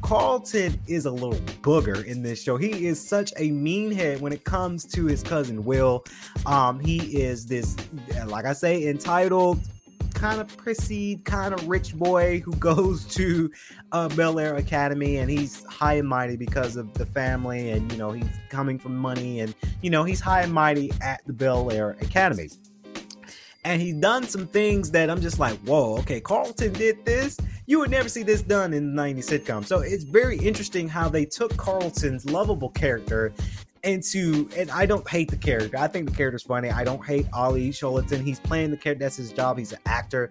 Carlton 0.02 0.78
is 0.86 1.06
a 1.06 1.10
little 1.10 1.40
booger 1.62 2.04
in 2.04 2.22
this 2.22 2.42
show. 2.42 2.56
He 2.56 2.86
is 2.86 3.00
such 3.00 3.32
a 3.36 3.50
meanhead 3.50 4.20
when 4.20 4.32
it 4.32 4.44
comes 4.44 4.84
to 4.92 5.06
his 5.06 5.22
cousin 5.22 5.64
Will. 5.64 6.04
Um, 6.44 6.78
he 6.80 7.20
is 7.20 7.46
this, 7.46 7.76
like 8.26 8.44
I 8.44 8.52
say, 8.52 8.86
entitled 8.88 9.60
kind 10.16 10.40
of 10.40 10.56
prissy, 10.56 11.16
kind 11.18 11.54
of 11.54 11.68
rich 11.68 11.94
boy 11.94 12.40
who 12.40 12.52
goes 12.56 13.04
to 13.04 13.50
uh, 13.92 14.08
Bel 14.08 14.40
Air 14.40 14.56
Academy 14.56 15.18
and 15.18 15.30
he's 15.30 15.64
high 15.66 15.94
and 15.94 16.08
mighty 16.08 16.36
because 16.36 16.76
of 16.76 16.92
the 16.94 17.06
family 17.06 17.70
and, 17.70 17.92
you 17.92 17.98
know, 17.98 18.10
he's 18.10 18.26
coming 18.48 18.78
from 18.78 18.96
money 18.96 19.40
and, 19.40 19.54
you 19.82 19.90
know, 19.90 20.02
he's 20.02 20.20
high 20.20 20.42
and 20.42 20.52
mighty 20.52 20.90
at 21.02 21.20
the 21.26 21.32
Bel 21.32 21.70
Air 21.70 21.90
Academy. 22.00 22.48
And 23.64 23.82
he's 23.82 23.94
done 23.94 24.24
some 24.24 24.46
things 24.46 24.90
that 24.92 25.10
I'm 25.10 25.20
just 25.20 25.38
like, 25.38 25.58
whoa, 25.60 25.98
okay, 25.98 26.20
Carlton 26.20 26.72
did 26.72 27.04
this. 27.04 27.36
You 27.66 27.80
would 27.80 27.90
never 27.90 28.08
see 28.08 28.22
this 28.22 28.40
done 28.40 28.72
in 28.72 28.94
the 28.94 29.02
90s 29.02 29.40
sitcom. 29.40 29.66
So 29.66 29.80
it's 29.80 30.04
very 30.04 30.38
interesting 30.38 30.88
how 30.88 31.08
they 31.08 31.24
took 31.24 31.56
Carlton's 31.56 32.24
lovable 32.26 32.70
character 32.70 33.34
into 33.86 34.48
and 34.56 34.70
I 34.70 34.86
don't 34.86 35.08
hate 35.08 35.30
the 35.30 35.36
character. 35.36 35.78
I 35.78 35.88
think 35.88 36.10
the 36.10 36.16
character's 36.16 36.42
funny. 36.42 36.70
I 36.70 36.84
don't 36.84 37.04
hate 37.04 37.26
Olly 37.34 37.70
Sholotan. 37.70 38.22
He's 38.22 38.40
playing 38.40 38.70
the 38.70 38.76
character. 38.76 39.04
That's 39.04 39.16
his 39.16 39.32
job. 39.32 39.58
He's 39.58 39.72
an 39.72 39.78
actor. 39.86 40.30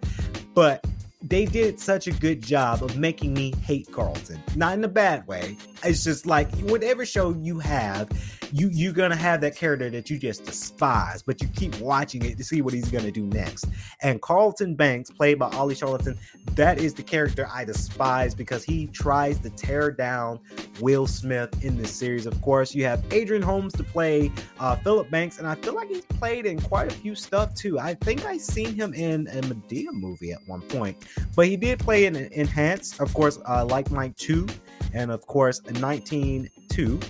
But 0.53 0.85
they 1.21 1.45
did 1.45 1.79
such 1.79 2.07
a 2.07 2.11
good 2.11 2.41
job 2.41 2.83
of 2.83 2.97
making 2.97 3.33
me 3.33 3.53
hate 3.61 3.91
Carlton. 3.91 4.41
Not 4.55 4.77
in 4.77 4.83
a 4.83 4.89
bad 4.89 5.25
way. 5.27 5.57
It's 5.83 6.03
just 6.03 6.25
like 6.25 6.53
whatever 6.59 7.05
show 7.05 7.31
you 7.31 7.59
have, 7.59 8.09
you 8.51 8.69
you're 8.69 8.93
gonna 8.93 9.15
have 9.15 9.41
that 9.41 9.55
character 9.55 9.89
that 9.89 10.09
you 10.09 10.17
just 10.17 10.45
despise, 10.45 11.21
but 11.21 11.41
you 11.41 11.47
keep 11.49 11.77
watching 11.79 12.23
it 12.25 12.37
to 12.37 12.43
see 12.43 12.61
what 12.61 12.73
he's 12.73 12.89
gonna 12.89 13.11
do 13.11 13.23
next. 13.23 13.65
And 14.01 14.21
Carlton 14.21 14.75
Banks, 14.75 15.09
played 15.09 15.39
by 15.39 15.49
Ollie 15.51 15.75
Charlton, 15.75 16.17
that 16.51 16.79
is 16.79 16.93
the 16.93 17.03
character 17.03 17.47
I 17.51 17.65
despise 17.65 18.33
because 18.33 18.63
he 18.63 18.87
tries 18.87 19.39
to 19.39 19.49
tear 19.49 19.91
down 19.91 20.39
Will 20.79 21.07
Smith 21.07 21.63
in 21.63 21.77
this 21.77 21.91
series. 21.91 22.25
Of 22.25 22.41
course, 22.41 22.73
you 22.73 22.85
have 22.85 23.03
Adrian 23.11 23.41
Holmes 23.41 23.73
to 23.73 23.83
play 23.83 24.31
uh, 24.59 24.75
Philip 24.77 25.09
Banks, 25.09 25.39
and 25.39 25.47
I 25.47 25.55
feel 25.55 25.75
like 25.75 25.89
he's 25.89 26.05
played 26.05 26.45
in 26.45 26.59
quite 26.59 26.91
a 26.91 26.95
few 26.95 27.15
stuff 27.15 27.53
too. 27.55 27.79
I 27.79 27.93
think 27.93 28.25
I 28.25 28.37
seen 28.37 28.73
him 28.73 28.93
in 28.93 29.27
a 29.27 29.41
Madea 29.41 29.91
movie 29.91 30.31
at 30.31 30.39
one 30.47 30.61
point, 30.61 30.97
but 31.35 31.47
he 31.47 31.57
did 31.57 31.79
play 31.79 32.05
in 32.05 32.15
Enhanced, 32.15 32.99
of 32.99 33.13
course, 33.13 33.39
uh, 33.47 33.65
like 33.65 33.91
Mike 33.91 34.15
2, 34.17 34.47
and 34.93 35.11
of 35.11 35.25
course, 35.27 35.61
19-2. 35.61 37.03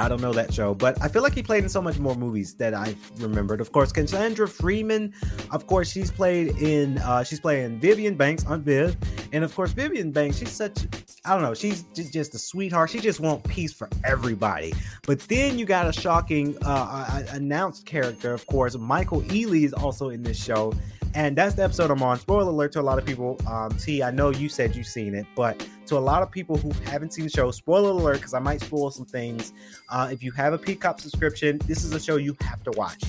I 0.00 0.08
don't 0.08 0.20
know 0.20 0.32
that 0.32 0.52
show, 0.52 0.74
but 0.74 1.00
I 1.02 1.08
feel 1.08 1.22
like 1.22 1.34
he 1.34 1.42
played 1.42 1.62
in 1.62 1.68
so 1.68 1.82
much 1.82 1.98
more 1.98 2.14
movies 2.14 2.54
that 2.54 2.72
I've 2.72 2.96
remembered. 3.18 3.60
Of 3.60 3.72
course, 3.72 3.92
Cassandra 3.92 4.48
Freeman, 4.48 5.12
of 5.50 5.66
course, 5.66 5.90
she's 5.90 6.10
played 6.10 6.56
in 6.58 6.98
uh 6.98 7.22
she's 7.22 7.40
playing 7.40 7.78
Vivian 7.80 8.14
Banks, 8.14 8.44
Aunt 8.46 8.64
Viv, 8.64 8.96
and 9.32 9.44
of 9.44 9.54
course, 9.54 9.72
Vivian 9.72 10.10
Banks, 10.10 10.38
she's 10.38 10.52
such 10.52 10.86
I 11.24 11.34
don't 11.34 11.42
know, 11.42 11.52
she's 11.52 11.82
just 11.92 12.34
a 12.34 12.38
sweetheart. 12.38 12.88
She 12.90 12.98
just 12.98 13.20
wants 13.20 13.46
peace 13.52 13.74
for 13.74 13.90
everybody. 14.04 14.72
But 15.06 15.20
then 15.20 15.58
you 15.58 15.66
got 15.66 15.86
a 15.86 15.92
shocking 15.92 16.56
uh, 16.62 17.22
announced 17.32 17.84
character, 17.84 18.32
of 18.32 18.46
course. 18.46 18.76
Michael 18.78 19.20
Ealy 19.22 19.64
is 19.64 19.74
also 19.74 20.08
in 20.08 20.22
this 20.22 20.42
show, 20.42 20.72
and 21.14 21.36
that's 21.36 21.54
the 21.54 21.64
episode 21.64 21.90
I'm 21.90 22.02
on. 22.02 22.18
Spoiler 22.18 22.50
alert 22.50 22.72
to 22.72 22.80
a 22.80 22.82
lot 22.82 22.98
of 22.98 23.04
people. 23.04 23.38
Um, 23.46 23.70
T, 23.76 24.02
I 24.02 24.10
know 24.10 24.30
you 24.30 24.48
said 24.48 24.76
you've 24.76 24.86
seen 24.86 25.14
it, 25.14 25.26
but 25.34 25.66
to 25.86 25.96
a 25.96 26.00
lot 26.00 26.22
of 26.22 26.30
people 26.30 26.56
who 26.56 26.70
haven't 26.88 27.12
seen 27.12 27.24
the 27.24 27.30
show, 27.30 27.50
spoiler 27.50 27.90
alert, 27.90 28.18
because 28.18 28.34
I 28.34 28.38
might 28.38 28.60
spoil 28.60 28.90
some 28.90 29.06
things. 29.06 29.52
Uh, 29.88 30.08
if 30.12 30.22
you 30.22 30.30
have 30.32 30.52
a 30.52 30.58
Peacock 30.58 31.00
subscription, 31.00 31.60
this 31.66 31.84
is 31.84 31.92
a 31.92 32.00
show 32.00 32.16
you 32.16 32.36
have 32.40 32.62
to 32.64 32.70
watch. 32.72 33.02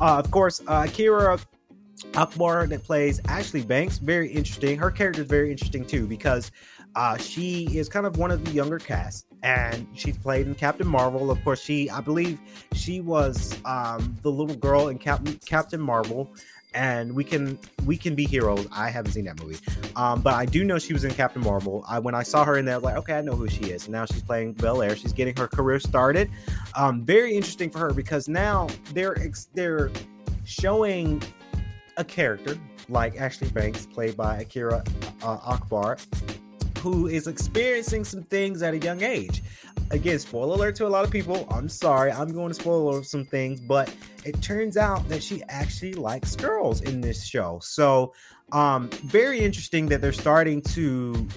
Uh, 0.00 0.18
of 0.18 0.30
course, 0.30 0.60
uh, 0.66 0.84
Kira 0.84 1.44
Akbar 2.14 2.66
that 2.66 2.82
plays 2.82 3.20
Ashley 3.26 3.62
Banks, 3.62 3.98
very 3.98 4.30
interesting. 4.30 4.78
Her 4.78 4.90
character 4.90 5.22
is 5.22 5.28
very 5.28 5.50
interesting 5.50 5.84
too 5.84 6.06
because 6.06 6.50
uh, 6.94 7.16
she 7.16 7.64
is 7.76 7.88
kind 7.88 8.06
of 8.06 8.18
one 8.18 8.30
of 8.30 8.44
the 8.44 8.50
younger 8.50 8.78
cast, 8.78 9.26
and 9.42 9.86
she's 9.94 10.16
played 10.18 10.46
in 10.46 10.54
Captain 10.54 10.86
Marvel. 10.86 11.30
Of 11.30 11.42
course, 11.44 11.62
she 11.62 11.88
I 11.88 12.00
believe 12.00 12.40
she 12.72 13.00
was 13.00 13.56
um, 13.64 14.16
the 14.22 14.30
little 14.30 14.56
girl 14.56 14.88
in 14.88 14.98
Captain 14.98 15.38
Captain 15.46 15.80
Marvel, 15.80 16.34
and 16.74 17.14
we 17.14 17.24
can 17.24 17.58
we 17.84 17.96
can 17.96 18.14
be 18.14 18.24
heroes. 18.24 18.66
I 18.72 18.90
haven't 18.90 19.12
seen 19.12 19.24
that 19.26 19.42
movie, 19.42 19.58
um, 19.96 20.22
but 20.22 20.34
I 20.34 20.46
do 20.46 20.64
know 20.64 20.78
she 20.78 20.92
was 20.92 21.04
in 21.04 21.12
Captain 21.12 21.42
Marvel. 21.42 21.84
I, 21.88 21.98
when 21.98 22.14
I 22.14 22.22
saw 22.22 22.44
her 22.44 22.56
in 22.56 22.64
there, 22.64 22.74
I 22.74 22.78
was 22.78 22.84
like, 22.84 22.96
okay, 22.98 23.14
I 23.14 23.20
know 23.20 23.34
who 23.34 23.48
she 23.48 23.64
is. 23.64 23.88
Now 23.88 24.04
she's 24.04 24.22
playing 24.22 24.54
Bel 24.54 24.82
Air. 24.82 24.96
She's 24.96 25.12
getting 25.12 25.36
her 25.36 25.48
career 25.48 25.80
started. 25.80 26.30
Um, 26.74 27.04
very 27.04 27.34
interesting 27.34 27.70
for 27.70 27.78
her 27.78 27.92
because 27.92 28.28
now 28.28 28.68
they're 28.92 29.16
they're 29.54 29.90
showing 30.44 31.22
a 31.96 32.04
character 32.04 32.56
like 32.88 33.20
Ashley 33.20 33.48
Banks, 33.50 33.86
played 33.86 34.16
by 34.16 34.38
Akira 34.38 34.82
uh, 35.22 35.38
Akbar, 35.44 35.98
who 36.78 37.06
is 37.06 37.26
experiencing 37.26 38.04
some 38.04 38.22
things 38.24 38.62
at 38.62 38.74
a 38.74 38.78
young 38.78 39.02
age. 39.02 39.42
Again, 39.92 40.18
spoiler 40.18 40.54
alert 40.54 40.74
to 40.76 40.86
a 40.86 40.88
lot 40.88 41.04
of 41.04 41.10
people. 41.10 41.46
I'm 41.50 41.68
sorry, 41.68 42.10
I'm 42.10 42.32
going 42.32 42.48
to 42.48 42.54
spoil 42.54 43.02
some 43.02 43.26
things, 43.26 43.60
but 43.60 43.94
it 44.24 44.40
turns 44.40 44.78
out 44.78 45.06
that 45.10 45.22
she 45.22 45.42
actually 45.50 45.92
likes 45.92 46.34
girls 46.34 46.80
in 46.80 47.02
this 47.02 47.26
show. 47.26 47.60
So, 47.62 48.14
um, 48.52 48.88
very 49.04 49.40
interesting 49.40 49.86
that 49.88 50.00
they're 50.00 50.14
starting 50.14 50.62
to 50.62 51.28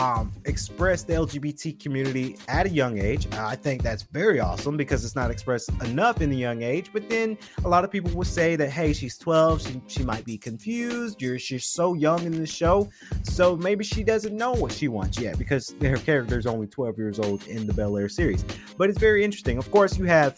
um, 0.00 0.32
express 0.46 1.02
the 1.02 1.12
LGBT 1.12 1.78
community 1.78 2.38
at 2.48 2.64
a 2.64 2.70
young 2.70 2.98
age. 2.98 3.28
I 3.34 3.54
think 3.54 3.82
that's 3.82 4.02
very 4.04 4.40
awesome 4.40 4.78
because 4.78 5.04
it's 5.04 5.14
not 5.14 5.30
expressed 5.30 5.68
enough 5.84 6.22
in 6.22 6.30
the 6.30 6.36
young 6.38 6.62
age. 6.62 6.90
But 6.90 7.10
then 7.10 7.36
a 7.66 7.68
lot 7.68 7.84
of 7.84 7.90
people 7.90 8.10
will 8.12 8.24
say 8.24 8.56
that, 8.56 8.70
hey, 8.70 8.94
she's 8.94 9.18
12, 9.18 9.60
she, 9.60 9.82
she 9.88 10.02
might 10.02 10.24
be 10.24 10.38
confused. 10.38 11.20
You're 11.20 11.38
she's 11.38 11.66
so 11.66 11.92
young 11.92 12.24
in 12.24 12.32
the 12.32 12.46
show, 12.46 12.88
so 13.24 13.56
maybe 13.56 13.84
she 13.84 14.02
doesn't 14.02 14.34
know 14.34 14.52
what 14.52 14.72
she 14.72 14.88
wants 14.88 15.20
yet 15.20 15.38
because 15.38 15.74
her 15.82 15.98
character 15.98 16.38
is 16.38 16.46
only 16.46 16.66
12 16.66 16.96
years 16.96 17.18
old 17.18 17.46
in 17.46 17.66
the 17.66 17.74
Bel 17.74 17.98
Air 17.98 18.08
series. 18.08 18.42
But 18.78 18.88
it's 18.88 18.98
very 18.98 19.22
interesting. 19.22 19.58
Of 19.58 19.70
course, 19.70 19.98
you 19.98 20.06
have 20.06 20.34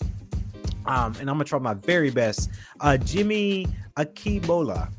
um, 0.86 1.14
and 1.20 1.30
I'm 1.30 1.36
gonna 1.36 1.44
try 1.44 1.60
my 1.60 1.74
very 1.74 2.10
best. 2.10 2.50
Uh, 2.80 2.96
Jimmy 2.96 3.68
Akingbola 3.96 4.90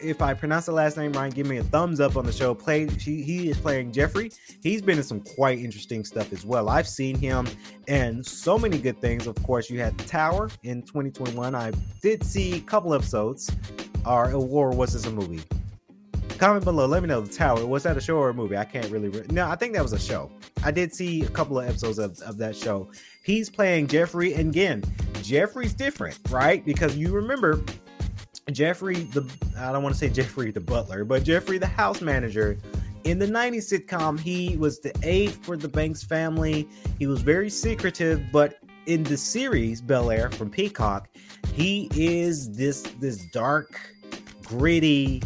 if 0.00 0.22
I 0.22 0.34
pronounce 0.34 0.66
the 0.66 0.72
last 0.72 0.96
name 0.96 1.12
right, 1.12 1.34
give 1.34 1.46
me 1.46 1.58
a 1.58 1.64
thumbs 1.64 2.00
up 2.00 2.16
on 2.16 2.24
the 2.24 2.32
show. 2.32 2.54
Play 2.54 2.88
she, 2.98 3.22
he 3.22 3.50
is 3.50 3.58
playing 3.58 3.92
Jeffrey. 3.92 4.30
He's 4.62 4.82
been 4.82 4.98
in 4.98 5.04
some 5.04 5.20
quite 5.20 5.58
interesting 5.58 6.04
stuff 6.04 6.32
as 6.32 6.44
well. 6.44 6.68
I've 6.68 6.88
seen 6.88 7.16
him 7.16 7.46
and 7.88 8.24
so 8.24 8.58
many 8.58 8.78
good 8.78 9.00
things. 9.00 9.26
Of 9.26 9.36
course, 9.42 9.70
you 9.70 9.80
had 9.80 9.96
the 9.98 10.04
Tower 10.04 10.50
in 10.62 10.82
2021. 10.82 11.54
I 11.54 11.72
did 12.02 12.24
see 12.24 12.56
a 12.56 12.60
couple 12.60 12.94
episodes. 12.94 13.50
Or, 14.06 14.32
or 14.32 14.70
was 14.70 14.94
this 14.94 15.04
a 15.04 15.10
movie? 15.10 15.42
Comment 16.38 16.64
below. 16.64 16.86
Let 16.86 17.02
me 17.02 17.08
know. 17.08 17.20
The 17.20 17.30
Tower 17.30 17.66
was 17.66 17.82
that 17.82 17.98
a 17.98 18.00
show 18.00 18.16
or 18.16 18.30
a 18.30 18.34
movie? 18.34 18.56
I 18.56 18.64
can't 18.64 18.90
really. 18.90 19.10
Re- 19.10 19.26
no, 19.30 19.46
I 19.46 19.56
think 19.56 19.74
that 19.74 19.82
was 19.82 19.92
a 19.92 19.98
show. 19.98 20.30
I 20.64 20.70
did 20.70 20.94
see 20.94 21.22
a 21.22 21.28
couple 21.28 21.58
of 21.58 21.68
episodes 21.68 21.98
of, 21.98 22.18
of 22.20 22.38
that 22.38 22.56
show. 22.56 22.90
He's 23.22 23.50
playing 23.50 23.88
Jeffrey, 23.88 24.32
and 24.32 24.48
again, 24.48 24.82
Jeffrey's 25.22 25.74
different, 25.74 26.18
right? 26.30 26.64
Because 26.64 26.96
you 26.96 27.12
remember 27.12 27.62
Jeffrey 28.50 28.94
the 28.94 29.28
I 29.58 29.72
don't 29.72 29.82
want 29.82 29.94
to 29.94 29.98
say 29.98 30.08
Jeffrey 30.08 30.50
the 30.50 30.60
butler, 30.60 31.04
but 31.04 31.24
Jeffrey 31.24 31.58
the 31.58 31.66
house 31.66 32.00
manager. 32.00 32.58
In 33.04 33.18
the 33.18 33.26
90s 33.26 33.72
sitcom, 33.72 34.20
he 34.20 34.56
was 34.58 34.80
the 34.80 34.92
aide 35.02 35.32
for 35.32 35.56
the 35.56 35.68
Banks 35.68 36.04
family. 36.04 36.68
He 36.98 37.06
was 37.06 37.22
very 37.22 37.48
secretive, 37.48 38.20
but 38.30 38.58
in 38.86 39.04
the 39.04 39.16
series 39.16 39.80
Bel 39.80 40.10
Air 40.10 40.30
from 40.30 40.50
Peacock, 40.50 41.08
he 41.52 41.88
is 41.94 42.50
this 42.50 42.82
this 43.00 43.24
dark, 43.32 43.80
gritty, 44.44 45.22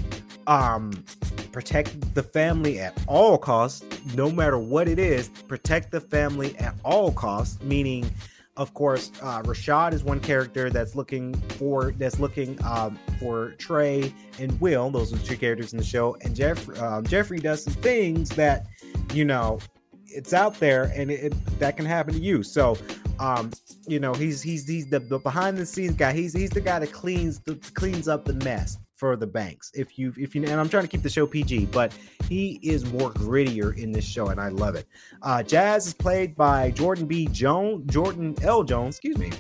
um, 0.46 1.04
protect 1.52 2.14
the 2.14 2.22
family 2.22 2.80
at 2.80 2.96
all 3.06 3.38
costs, 3.38 3.84
no 4.14 4.30
matter 4.30 4.58
what 4.58 4.88
it 4.88 4.98
is. 4.98 5.28
Protect 5.28 5.90
the 5.90 6.00
family 6.00 6.56
at 6.58 6.74
all 6.84 7.12
costs, 7.12 7.62
meaning 7.62 8.10
of 8.56 8.72
course, 8.74 9.10
uh, 9.22 9.42
Rashad 9.42 9.92
is 9.92 10.04
one 10.04 10.20
character 10.20 10.70
that's 10.70 10.94
looking 10.94 11.34
for 11.58 11.92
that's 11.92 12.20
looking 12.20 12.58
um, 12.64 12.98
for 13.18 13.50
Trey 13.58 14.12
and 14.38 14.60
Will. 14.60 14.90
Those 14.90 15.12
are 15.12 15.18
two 15.18 15.36
characters 15.36 15.72
in 15.72 15.78
the 15.78 15.84
show. 15.84 16.16
And 16.22 16.36
Jeff 16.36 16.68
um, 16.80 17.04
Jeffrey 17.04 17.38
does 17.38 17.64
some 17.64 17.74
things 17.74 18.28
that 18.30 18.66
you 19.12 19.24
know 19.24 19.58
it's 20.06 20.32
out 20.32 20.60
there, 20.60 20.92
and 20.94 21.10
it, 21.10 21.32
it, 21.32 21.58
that 21.58 21.76
can 21.76 21.86
happen 21.86 22.14
to 22.14 22.20
you. 22.20 22.42
So 22.42 22.76
Um, 23.20 23.52
you 23.86 24.00
know, 24.00 24.12
he's 24.12 24.42
he's 24.42 24.66
he's 24.66 24.88
the, 24.88 24.98
the 24.98 25.18
behind 25.18 25.56
the 25.56 25.66
scenes 25.66 25.94
guy. 25.94 26.12
He's 26.12 26.32
he's 26.32 26.50
the 26.50 26.60
guy 26.60 26.80
that 26.80 26.92
cleans 26.92 27.40
the 27.40 27.54
cleans 27.74 28.08
up 28.08 28.24
the 28.24 28.34
mess 28.34 28.76
for 28.94 29.16
the 29.16 29.26
banks. 29.26 29.70
If 29.74 29.98
you 29.98 30.12
if 30.16 30.34
you 30.34 30.42
and 30.44 30.60
I'm 30.60 30.68
trying 30.68 30.84
to 30.84 30.88
keep 30.88 31.02
the 31.02 31.10
show 31.10 31.26
PG, 31.26 31.66
but 31.66 31.96
he 32.28 32.58
is 32.62 32.84
more 32.92 33.10
grittier 33.12 33.76
in 33.76 33.92
this 33.92 34.04
show, 34.04 34.28
and 34.28 34.40
I 34.40 34.48
love 34.48 34.74
it. 34.74 34.86
Uh, 35.22 35.42
Jazz 35.42 35.86
is 35.86 35.94
played 35.94 36.36
by 36.36 36.70
Jordan 36.70 37.06
B. 37.06 37.26
Jones, 37.26 37.92
Jordan 37.92 38.36
L. 38.42 38.62
Jones, 38.62 38.96
excuse 38.96 39.18
me. 39.18 39.30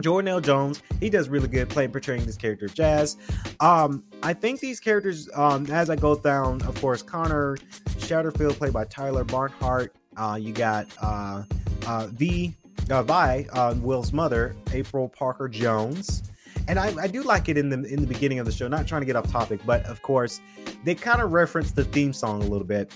Jordan 0.00 0.28
L. 0.28 0.40
Jones, 0.40 0.82
he 0.98 1.10
does 1.10 1.28
really 1.28 1.48
good 1.48 1.68
playing 1.68 1.90
portraying 1.90 2.24
this 2.24 2.36
character 2.36 2.64
of 2.66 2.74
Jazz. 2.74 3.18
Um, 3.60 4.02
I 4.22 4.32
think 4.32 4.60
these 4.60 4.80
characters, 4.80 5.28
um, 5.34 5.66
as 5.66 5.90
I 5.90 5.96
go 5.96 6.16
down, 6.16 6.62
of 6.62 6.80
course, 6.80 7.02
Connor 7.02 7.58
Shatterfield, 7.98 8.56
played 8.56 8.72
by 8.72 8.84
Tyler 8.84 9.24
Barnhardt. 9.24 9.90
Uh, 10.16 10.38
you 10.40 10.54
got 10.54 10.86
uh, 11.02 11.42
uh, 11.86 12.06
V 12.12 12.56
uh, 12.90 13.02
Vi, 13.02 13.46
uh, 13.52 13.74
Will's 13.78 14.12
mother, 14.12 14.56
April 14.72 15.08
Parker 15.08 15.48
Jones. 15.48 16.24
And 16.68 16.78
I, 16.78 16.94
I 17.02 17.06
do 17.06 17.22
like 17.22 17.48
it 17.48 17.56
in 17.56 17.68
the 17.68 17.82
in 17.84 18.00
the 18.00 18.06
beginning 18.06 18.38
of 18.38 18.46
the 18.46 18.52
show. 18.52 18.68
Not 18.68 18.86
trying 18.86 19.02
to 19.02 19.06
get 19.06 19.16
off 19.16 19.30
topic, 19.30 19.60
but 19.66 19.84
of 19.86 20.02
course, 20.02 20.40
they 20.84 20.94
kind 20.94 21.20
of 21.20 21.32
reference 21.32 21.72
the 21.72 21.84
theme 21.84 22.12
song 22.12 22.42
a 22.42 22.46
little 22.46 22.66
bit. 22.66 22.92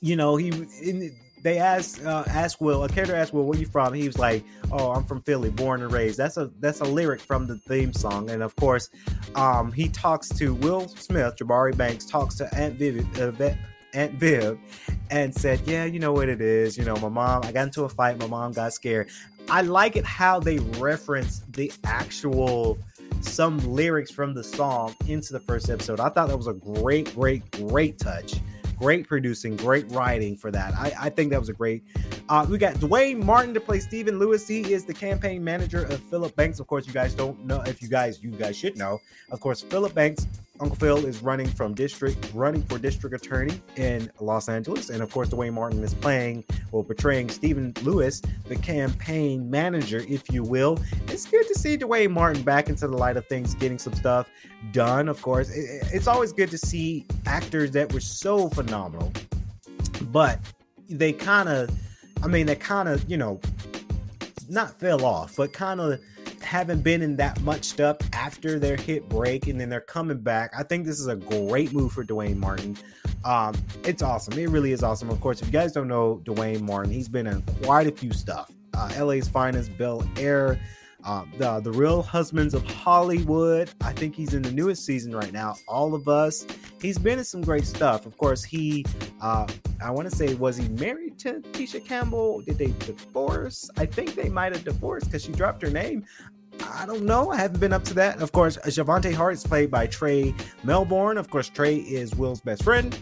You 0.00 0.16
know, 0.16 0.36
he 0.36 0.48
in, 0.82 1.16
they 1.46 1.58
asked 1.58 2.04
uh, 2.04 2.24
Will, 2.58 2.82
a 2.82 2.88
character 2.88 3.14
asked 3.14 3.32
Will, 3.32 3.44
"Where 3.44 3.56
you 3.56 3.66
from?" 3.66 3.94
He 3.94 4.06
was 4.06 4.18
like, 4.18 4.44
"Oh, 4.72 4.90
I'm 4.90 5.04
from 5.04 5.22
Philly, 5.22 5.50
born 5.50 5.80
and 5.80 5.92
raised." 5.92 6.18
That's 6.18 6.36
a 6.36 6.50
that's 6.58 6.80
a 6.80 6.84
lyric 6.84 7.20
from 7.20 7.46
the 7.46 7.56
theme 7.56 7.92
song, 7.92 8.30
and 8.30 8.42
of 8.42 8.56
course, 8.56 8.90
um, 9.36 9.70
he 9.70 9.88
talks 9.88 10.28
to 10.30 10.54
Will 10.54 10.88
Smith, 10.88 11.36
Jabari 11.36 11.76
Banks 11.76 12.04
talks 12.04 12.34
to 12.36 12.52
Aunt 12.52 12.74
Viv, 12.74 13.20
uh, 13.20 13.50
Aunt 13.94 14.12
Viv, 14.14 14.58
and 15.10 15.32
said, 15.32 15.60
"Yeah, 15.66 15.84
you 15.84 16.00
know 16.00 16.12
what 16.12 16.28
it 16.28 16.40
is. 16.40 16.76
You 16.76 16.84
know, 16.84 16.96
my 16.96 17.08
mom. 17.08 17.42
I 17.44 17.52
got 17.52 17.68
into 17.68 17.84
a 17.84 17.88
fight. 17.88 18.18
My 18.18 18.26
mom 18.26 18.50
got 18.50 18.72
scared." 18.72 19.08
I 19.48 19.60
like 19.62 19.96
it 19.96 20.04
how 20.04 20.40
they 20.40 20.58
reference 20.58 21.42
the 21.50 21.72
actual 21.84 22.78
some 23.20 23.58
lyrics 23.58 24.10
from 24.10 24.34
the 24.34 24.42
song 24.42 24.94
into 25.06 25.32
the 25.32 25.40
first 25.40 25.70
episode. 25.70 26.00
I 26.00 26.08
thought 26.08 26.28
that 26.28 26.36
was 26.36 26.48
a 26.48 26.52
great, 26.52 27.14
great, 27.14 27.48
great 27.52 27.98
touch. 27.98 28.34
Great 28.78 29.08
producing, 29.08 29.56
great 29.56 29.90
writing 29.90 30.36
for 30.36 30.50
that. 30.50 30.74
I, 30.74 30.92
I 31.00 31.08
think 31.08 31.30
that 31.30 31.40
was 31.40 31.48
a 31.48 31.54
great. 31.54 31.82
Uh, 32.28 32.46
we 32.46 32.58
got 32.58 32.78
Duane 32.78 33.24
Martin 33.24 33.54
to 33.54 33.60
play 33.60 33.80
Stephen 33.80 34.18
Lewis. 34.18 34.46
He 34.46 34.70
is 34.74 34.84
the 34.84 34.92
campaign 34.92 35.42
manager 35.42 35.86
of 35.86 35.98
Philip 36.10 36.36
Banks. 36.36 36.60
Of 36.60 36.66
course, 36.66 36.86
you 36.86 36.92
guys 36.92 37.14
don't 37.14 37.42
know. 37.46 37.62
If 37.62 37.80
you 37.80 37.88
guys, 37.88 38.22
you 38.22 38.32
guys 38.32 38.54
should 38.54 38.76
know. 38.76 39.00
Of 39.30 39.40
course, 39.40 39.62
Philip 39.62 39.94
Banks 39.94 40.26
Uncle 40.60 40.76
Phil 40.76 41.04
is 41.04 41.22
running 41.22 41.48
from 41.48 41.74
district, 41.74 42.30
running 42.34 42.62
for 42.62 42.78
district 42.78 43.14
attorney 43.14 43.60
in 43.76 44.10
Los 44.20 44.48
Angeles, 44.48 44.90
and 44.90 45.02
of 45.02 45.10
course, 45.10 45.28
Duane 45.28 45.54
Martin 45.54 45.82
is 45.82 45.94
playing 45.94 46.44
or 46.76 46.84
portraying 46.84 47.28
Stephen 47.28 47.72
Lewis, 47.82 48.20
the 48.46 48.56
campaign 48.56 49.48
manager, 49.50 50.04
if 50.08 50.30
you 50.30 50.42
will. 50.42 50.78
It's 51.08 51.26
good 51.26 51.46
to 51.48 51.58
see 51.58 51.76
Duane 51.76 52.12
Martin 52.12 52.42
back 52.42 52.68
into 52.68 52.86
the 52.86 52.96
light 52.96 53.16
of 53.16 53.26
things, 53.26 53.54
getting 53.54 53.78
some 53.78 53.94
stuff 53.94 54.28
done. 54.72 55.08
Of 55.08 55.22
course, 55.22 55.50
it's 55.50 56.06
always 56.06 56.32
good 56.32 56.50
to 56.50 56.58
see 56.58 57.06
actors 57.26 57.70
that 57.72 57.92
were 57.92 58.00
so 58.00 58.48
phenomenal, 58.50 59.12
but 60.12 60.40
they 60.88 61.12
kind 61.12 61.48
of, 61.48 61.70
I 62.22 62.28
mean, 62.28 62.46
they 62.46 62.56
kind 62.56 62.88
of, 62.88 63.08
you 63.10 63.16
know, 63.16 63.40
not 64.48 64.78
fell 64.78 65.04
off, 65.04 65.36
but 65.36 65.52
kind 65.52 65.80
of 65.80 66.00
haven't 66.42 66.82
been 66.82 67.02
in 67.02 67.16
that 67.16 67.40
much 67.42 67.64
stuff 67.64 67.96
after 68.12 68.58
their 68.60 68.76
hit 68.76 69.08
break 69.08 69.48
and 69.48 69.60
then 69.60 69.68
they're 69.68 69.80
coming 69.80 70.18
back. 70.18 70.52
I 70.56 70.62
think 70.62 70.86
this 70.86 71.00
is 71.00 71.08
a 71.08 71.16
great 71.16 71.72
move 71.72 71.92
for 71.92 72.04
Duane 72.04 72.38
Martin. 72.38 72.76
Um, 73.26 73.54
it's 73.82 74.02
awesome. 74.02 74.38
It 74.38 74.48
really 74.50 74.70
is 74.70 74.84
awesome. 74.84 75.10
Of 75.10 75.20
course, 75.20 75.40
if 75.40 75.48
you 75.48 75.52
guys 75.52 75.72
don't 75.72 75.88
know 75.88 76.20
Duane 76.24 76.64
Martin, 76.64 76.92
he's 76.92 77.08
been 77.08 77.26
in 77.26 77.42
quite 77.64 77.88
a 77.88 77.90
few 77.90 78.12
stuff. 78.12 78.52
Uh, 78.72 78.88
LA's 79.04 79.26
finest, 79.26 79.76
Bel 79.76 80.08
Air, 80.16 80.60
uh, 81.04 81.24
the 81.36 81.58
the 81.58 81.72
Real 81.72 82.02
Husbands 82.02 82.54
of 82.54 82.64
Hollywood. 82.64 83.68
I 83.80 83.92
think 83.92 84.14
he's 84.14 84.32
in 84.32 84.42
the 84.42 84.52
newest 84.52 84.86
season 84.86 85.14
right 85.14 85.32
now. 85.32 85.56
All 85.66 85.92
of 85.92 86.06
Us. 86.06 86.46
He's 86.80 86.98
been 86.98 87.18
in 87.18 87.24
some 87.24 87.40
great 87.40 87.66
stuff. 87.66 88.06
Of 88.06 88.16
course, 88.16 88.44
he. 88.44 88.84
Uh, 89.20 89.48
I 89.82 89.90
want 89.90 90.08
to 90.08 90.16
say, 90.16 90.34
was 90.34 90.56
he 90.56 90.68
married 90.68 91.18
to 91.20 91.40
Tisha 91.40 91.84
Campbell? 91.84 92.42
Did 92.42 92.58
they 92.58 92.72
divorce? 92.78 93.68
I 93.76 93.86
think 93.86 94.14
they 94.14 94.28
might 94.28 94.52
have 94.52 94.62
divorced 94.62 95.06
because 95.06 95.24
she 95.24 95.32
dropped 95.32 95.62
her 95.62 95.70
name. 95.70 96.04
I 96.64 96.86
don't 96.86 97.02
know. 97.02 97.30
I 97.30 97.38
haven't 97.38 97.58
been 97.58 97.72
up 97.72 97.82
to 97.84 97.94
that. 97.94 98.22
Of 98.22 98.30
course, 98.30 98.56
Javante 98.58 99.12
Hart 99.12 99.34
is 99.34 99.44
played 99.44 99.70
by 99.70 99.88
Trey 99.88 100.32
Melbourne. 100.62 101.18
Of 101.18 101.28
course, 101.28 101.48
Trey 101.48 101.76
is 101.76 102.14
Will's 102.14 102.40
best 102.40 102.62
friend. 102.62 102.96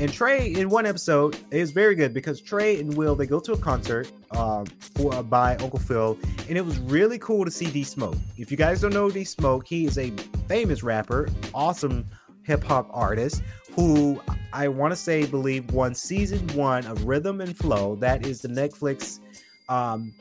And 0.00 0.12
Trey, 0.12 0.52
in 0.52 0.70
one 0.70 0.86
episode, 0.86 1.38
is 1.52 1.70
very 1.70 1.94
good 1.94 2.12
because 2.12 2.40
Trey 2.40 2.80
and 2.80 2.96
Will 2.96 3.14
they 3.14 3.26
go 3.26 3.38
to 3.38 3.52
a 3.52 3.58
concert 3.58 4.10
uh, 4.32 4.64
for 4.96 5.22
by 5.22 5.56
Uncle 5.56 5.78
Phil, 5.78 6.18
and 6.48 6.58
it 6.58 6.64
was 6.64 6.78
really 6.80 7.18
cool 7.20 7.44
to 7.44 7.50
see 7.50 7.70
D 7.70 7.84
Smoke. 7.84 8.16
If 8.36 8.50
you 8.50 8.56
guys 8.56 8.80
don't 8.80 8.92
know 8.92 9.08
D 9.08 9.22
Smoke, 9.22 9.66
he 9.68 9.86
is 9.86 9.96
a 9.96 10.10
famous 10.48 10.82
rapper, 10.82 11.28
awesome 11.54 12.04
hip 12.42 12.64
hop 12.64 12.88
artist 12.92 13.42
who 13.76 14.20
I 14.52 14.68
want 14.68 14.92
to 14.92 14.96
say 14.96 15.26
believe 15.26 15.70
won 15.72 15.94
season 15.94 16.46
one 16.48 16.86
of 16.86 17.04
Rhythm 17.04 17.40
and 17.40 17.56
Flow. 17.56 17.94
That 17.96 18.26
is 18.26 18.40
the 18.40 18.48
Netflix 18.48 19.20
um, 19.68 20.12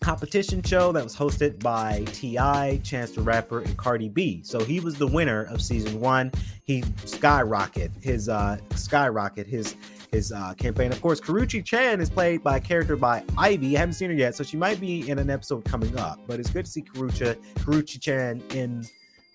competition 0.00 0.62
show 0.62 0.92
that 0.92 1.04
was 1.04 1.14
hosted 1.14 1.62
by 1.62 2.04
T.I., 2.12 2.80
Chance 2.82 3.12
the 3.12 3.22
Rapper, 3.22 3.60
and 3.60 3.76
Cardi 3.76 4.08
B. 4.08 4.42
So 4.44 4.64
he 4.64 4.80
was 4.80 4.96
the 4.96 5.06
winner 5.06 5.44
of 5.44 5.60
season 5.60 6.00
one. 6.00 6.32
He 6.64 6.84
skyrocket 7.04 7.90
his 8.00 8.28
uh 8.28 8.58
skyrocket 8.74 9.46
his 9.46 9.76
his 10.10 10.32
uh, 10.32 10.54
campaign. 10.54 10.92
Of 10.92 11.00
course, 11.00 11.20
Karrueche 11.20 11.64
Chan 11.64 12.00
is 12.00 12.10
played 12.10 12.42
by 12.42 12.56
a 12.56 12.60
character 12.60 12.96
by 12.96 13.22
Ivy. 13.38 13.76
I 13.76 13.80
haven't 13.80 13.94
seen 13.94 14.10
her 14.10 14.16
yet, 14.16 14.34
so 14.34 14.42
she 14.42 14.56
might 14.56 14.80
be 14.80 15.08
in 15.08 15.18
an 15.18 15.30
episode 15.30 15.64
coming 15.64 15.96
up. 15.96 16.18
But 16.26 16.40
it's 16.40 16.50
good 16.50 16.64
to 16.64 16.70
see 16.70 16.82
Karrueche 16.82 17.36
Karuchi 17.56 18.00
Chan 18.00 18.42
in 18.50 18.84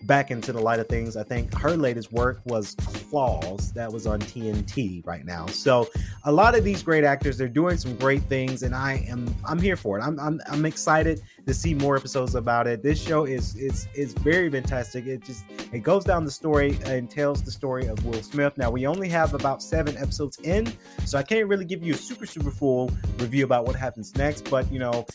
back 0.05 0.31
into 0.31 0.51
the 0.51 0.59
light 0.59 0.79
of 0.79 0.87
things. 0.87 1.17
I 1.17 1.23
think 1.23 1.53
her 1.55 1.75
latest 1.75 2.11
work 2.11 2.41
was 2.45 2.75
Claws, 3.09 3.71
that 3.73 3.91
was 3.91 4.05
on 4.05 4.19
TNT 4.19 5.05
right 5.05 5.25
now. 5.25 5.45
So 5.47 5.89
a 6.23 6.31
lot 6.31 6.57
of 6.57 6.63
these 6.63 6.83
great 6.83 7.03
actors, 7.03 7.37
they're 7.37 7.47
doing 7.47 7.77
some 7.77 7.95
great 7.95 8.23
things, 8.23 8.63
and 8.63 8.75
I 8.75 9.05
am 9.07 9.33
I'm 9.45 9.59
here 9.59 9.75
for 9.75 9.97
it. 9.99 10.03
I'm 10.03 10.19
I'm, 10.19 10.41
I'm 10.49 10.65
excited 10.65 11.21
to 11.47 11.53
see 11.53 11.73
more 11.73 11.95
episodes 11.95 12.35
about 12.35 12.67
it. 12.67 12.83
This 12.83 13.01
show 13.01 13.25
is 13.25 13.55
is 13.55 13.87
is 13.95 14.13
very 14.13 14.49
fantastic. 14.49 15.05
It 15.05 15.23
just 15.23 15.45
it 15.71 15.79
goes 15.79 16.03
down 16.03 16.25
the 16.25 16.31
story 16.31 16.77
and 16.85 17.09
tells 17.09 17.41
the 17.41 17.51
story 17.51 17.87
of 17.87 18.03
Will 18.05 18.21
Smith. 18.21 18.57
Now 18.57 18.69
we 18.69 18.85
only 18.87 19.09
have 19.09 19.33
about 19.33 19.61
seven 19.61 19.97
episodes 19.97 20.37
in, 20.39 20.71
so 21.05 21.17
I 21.17 21.23
can't 21.23 21.47
really 21.47 21.65
give 21.65 21.83
you 21.83 21.93
a 21.93 21.97
super 21.97 22.25
super 22.25 22.51
full 22.51 22.91
review 23.17 23.45
about 23.45 23.65
what 23.65 23.75
happens 23.75 24.15
next. 24.15 24.49
But 24.49 24.71
you 24.71 24.79
know, 24.79 25.05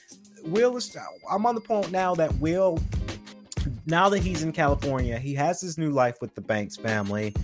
Will 0.44 0.76
is 0.76 0.96
I'm 1.30 1.46
on 1.46 1.54
the 1.54 1.60
point 1.60 1.90
now 1.90 2.14
that 2.14 2.34
Will 2.36 2.78
now 3.90 4.08
that 4.08 4.20
he's 4.20 4.42
in 4.42 4.52
California, 4.52 5.18
he 5.18 5.34
has 5.34 5.60
his 5.60 5.76
new 5.76 5.90
life 5.90 6.16
with 6.20 6.34
the 6.34 6.40
Banks 6.40 6.76
family. 6.76 7.34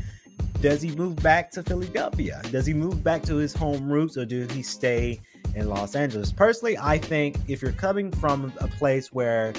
Does 0.61 0.81
he 0.81 0.91
move 0.93 1.17
back 1.17 1.51
to 1.53 1.63
Philadelphia? 1.63 2.41
Does 2.51 2.65
he 2.65 2.73
move 2.73 3.05
back 3.05 3.23
to 3.25 3.37
his 3.37 3.53
home 3.53 3.91
roots 3.91 4.17
or 4.17 4.25
do 4.25 4.47
he 4.51 4.63
stay 4.63 5.21
in 5.55 5.69
Los 5.69 5.95
Angeles? 5.95 6.33
Personally, 6.33 6.79
I 6.79 6.99
think 6.99 7.37
if 7.49 7.61
you're 7.61 7.73
coming 7.73 8.11
from 8.11 8.53
a 8.61 8.69
place 8.69 9.13
where 9.13 9.53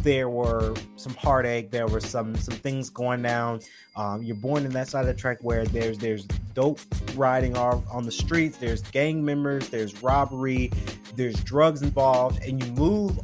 there 0.00 0.28
were 0.28 0.74
some 0.96 1.14
heartache, 1.14 1.70
there 1.70 1.86
were 1.86 2.00
some 2.00 2.34
some 2.36 2.56
things 2.56 2.90
going 2.90 3.22
down. 3.22 3.60
Um, 3.96 4.22
you're 4.22 4.36
born 4.36 4.64
in 4.64 4.72
that 4.72 4.88
side 4.88 5.02
of 5.02 5.06
the 5.06 5.14
track 5.14 5.38
where 5.42 5.66
there's 5.66 5.98
there's 5.98 6.24
dope 6.54 6.80
riding 7.14 7.56
on, 7.56 7.84
on 7.92 8.04
the 8.04 8.12
streets, 8.12 8.56
there's 8.56 8.82
gang 8.82 9.24
members, 9.24 9.68
there's 9.68 10.02
robbery, 10.02 10.72
there's 11.16 11.36
drugs 11.44 11.82
involved, 11.82 12.42
and 12.42 12.64
you 12.64 12.72
move 12.72 13.18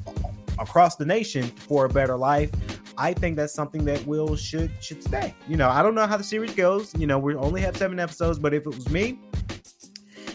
across 0.59 0.96
the 0.96 1.05
nation 1.07 1.44
for 1.44 1.87
a 1.87 1.88
better 1.88 2.16
life. 2.16 2.50
I 2.98 3.12
think 3.12 3.37
that's 3.37 3.52
something 3.54 3.85
that 3.85 4.04
Will 4.06 4.37
should 4.37 4.70
should 4.80 5.02
stay. 5.02 5.35
You 5.48 5.56
know, 5.56 5.68
I 5.68 5.82
don't 5.82 5.94
know 5.94 6.06
how 6.06 6.16
the 6.16 6.24
series 6.24 6.54
goes. 6.54 6.94
You 6.96 7.06
know, 7.06 7.18
we 7.18 7.35
only 7.35 7.61
have 7.61 7.76
seven 7.76 8.00
episodes, 8.00 8.38
but 8.38 8.54
if 8.54 8.66
it 8.66 8.74
was 8.74 8.88
me, 8.90 9.18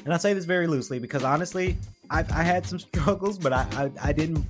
and 0.05 0.13
I 0.13 0.17
say 0.17 0.33
this 0.33 0.45
very 0.45 0.67
loosely 0.67 0.99
because 0.99 1.23
honestly, 1.23 1.77
I, 2.09 2.19
I 2.19 2.43
had 2.43 2.65
some 2.65 2.79
struggles, 2.79 3.37
but 3.37 3.53
I, 3.53 3.67
I, 3.73 4.09
I 4.09 4.13
didn't 4.13 4.45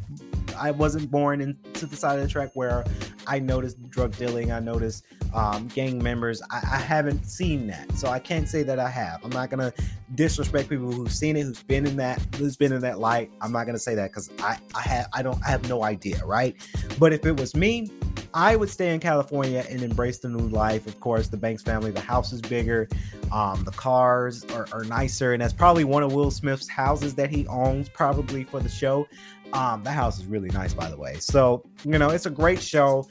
I 0.57 0.71
wasn't 0.71 1.09
born 1.09 1.41
into 1.41 1.85
the 1.85 1.95
side 1.95 2.19
of 2.19 2.23
the 2.23 2.29
track 2.29 2.51
where 2.53 2.83
I 3.27 3.39
noticed 3.39 3.89
drug 3.89 4.15
dealing, 4.17 4.51
I 4.51 4.59
noticed 4.59 5.05
um, 5.33 5.67
gang 5.69 6.01
members. 6.01 6.41
I, 6.51 6.57
I, 6.57 6.77
haven't 6.77 7.25
seen 7.25 7.67
that, 7.67 7.91
so 7.97 8.09
I 8.09 8.19
can't 8.19 8.47
say 8.47 8.63
that 8.63 8.79
I 8.79 8.89
have. 8.89 9.23
I'm 9.23 9.29
not 9.31 9.49
gonna 9.49 9.73
disrespect 10.15 10.69
people 10.69 10.91
who've 10.91 11.11
seen 11.11 11.37
it, 11.37 11.43
who's 11.43 11.63
been 11.63 11.85
in 11.85 11.95
that, 11.97 12.19
who's 12.35 12.57
been 12.57 12.73
in 12.73 12.81
that 12.81 12.99
light. 12.99 13.31
I'm 13.41 13.51
not 13.51 13.65
gonna 13.65 13.79
say 13.79 13.95
that 13.95 14.11
because 14.11 14.29
I, 14.39 14.57
I 14.75 14.81
have, 14.81 15.07
I 15.13 15.21
don't, 15.21 15.41
I 15.45 15.49
have 15.49 15.67
no 15.69 15.83
idea, 15.83 16.23
right? 16.25 16.55
But 16.99 17.13
if 17.13 17.25
it 17.25 17.39
was 17.39 17.55
me, 17.55 17.89
I 18.33 18.55
would 18.55 18.69
stay 18.69 18.93
in 18.93 18.99
California 18.99 19.65
and 19.69 19.81
embrace 19.81 20.19
the 20.19 20.29
new 20.29 20.47
life. 20.47 20.87
Of 20.87 20.99
course, 20.99 21.27
the 21.27 21.37
Banks 21.37 21.63
family, 21.63 21.91
the 21.91 21.99
house 21.99 22.31
is 22.31 22.41
bigger, 22.41 22.87
um, 23.31 23.63
the 23.63 23.71
cars 23.71 24.45
are, 24.53 24.67
are 24.71 24.83
nicer, 24.85 25.33
and 25.33 25.41
that's 25.41 25.53
probably 25.53 25.83
one 25.83 26.03
of 26.03 26.13
Will 26.13 26.31
Smith's 26.31 26.67
houses 26.67 27.13
that 27.15 27.29
he 27.29 27.45
owns, 27.47 27.89
probably 27.89 28.43
for 28.43 28.59
the 28.59 28.69
show. 28.69 29.07
Um, 29.53 29.83
the 29.83 29.91
house 29.91 30.19
is 30.19 30.25
really 30.25 30.49
nice, 30.49 30.73
by 30.73 30.89
the 30.89 30.97
way. 30.97 31.15
So, 31.19 31.63
you 31.83 31.97
know, 31.97 32.09
it's 32.09 32.25
a 32.25 32.29
great 32.29 32.61
show. 32.61 33.07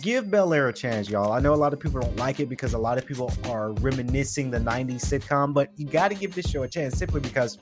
Give 0.00 0.30
Bel 0.30 0.54
Air 0.54 0.68
a 0.68 0.72
chance, 0.72 1.10
y'all. 1.10 1.32
I 1.32 1.40
know 1.40 1.52
a 1.52 1.56
lot 1.56 1.72
of 1.72 1.80
people 1.80 2.00
don't 2.00 2.16
like 2.16 2.40
it 2.40 2.48
because 2.48 2.74
a 2.74 2.78
lot 2.78 2.98
of 2.98 3.06
people 3.06 3.32
are 3.46 3.72
reminiscing 3.72 4.50
the 4.50 4.58
90s 4.58 5.02
sitcom, 5.02 5.52
but 5.52 5.70
you 5.76 5.86
got 5.86 6.08
to 6.08 6.14
give 6.14 6.34
this 6.34 6.48
show 6.48 6.62
a 6.62 6.68
chance 6.68 6.96
simply 6.96 7.20
because 7.20 7.58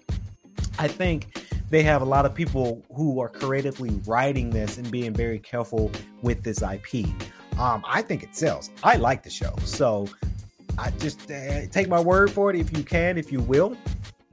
I 0.78 0.86
think 0.86 1.40
they 1.70 1.82
have 1.82 2.02
a 2.02 2.04
lot 2.04 2.26
of 2.26 2.34
people 2.34 2.84
who 2.94 3.20
are 3.20 3.28
creatively 3.28 3.90
writing 4.06 4.50
this 4.50 4.76
and 4.76 4.90
being 4.90 5.12
very 5.12 5.38
careful 5.38 5.90
with 6.22 6.42
this 6.42 6.62
IP. 6.62 7.06
Um, 7.58 7.82
I 7.86 8.02
think 8.02 8.22
it 8.22 8.36
sells. 8.36 8.70
I 8.84 8.96
like 8.96 9.22
the 9.22 9.30
show, 9.30 9.54
so 9.64 10.06
I 10.78 10.90
just 10.92 11.30
uh, 11.30 11.66
take 11.66 11.88
my 11.88 12.00
word 12.00 12.30
for 12.30 12.50
it 12.50 12.56
if 12.56 12.76
you 12.76 12.84
can, 12.84 13.18
if 13.18 13.32
you 13.32 13.40
will 13.40 13.76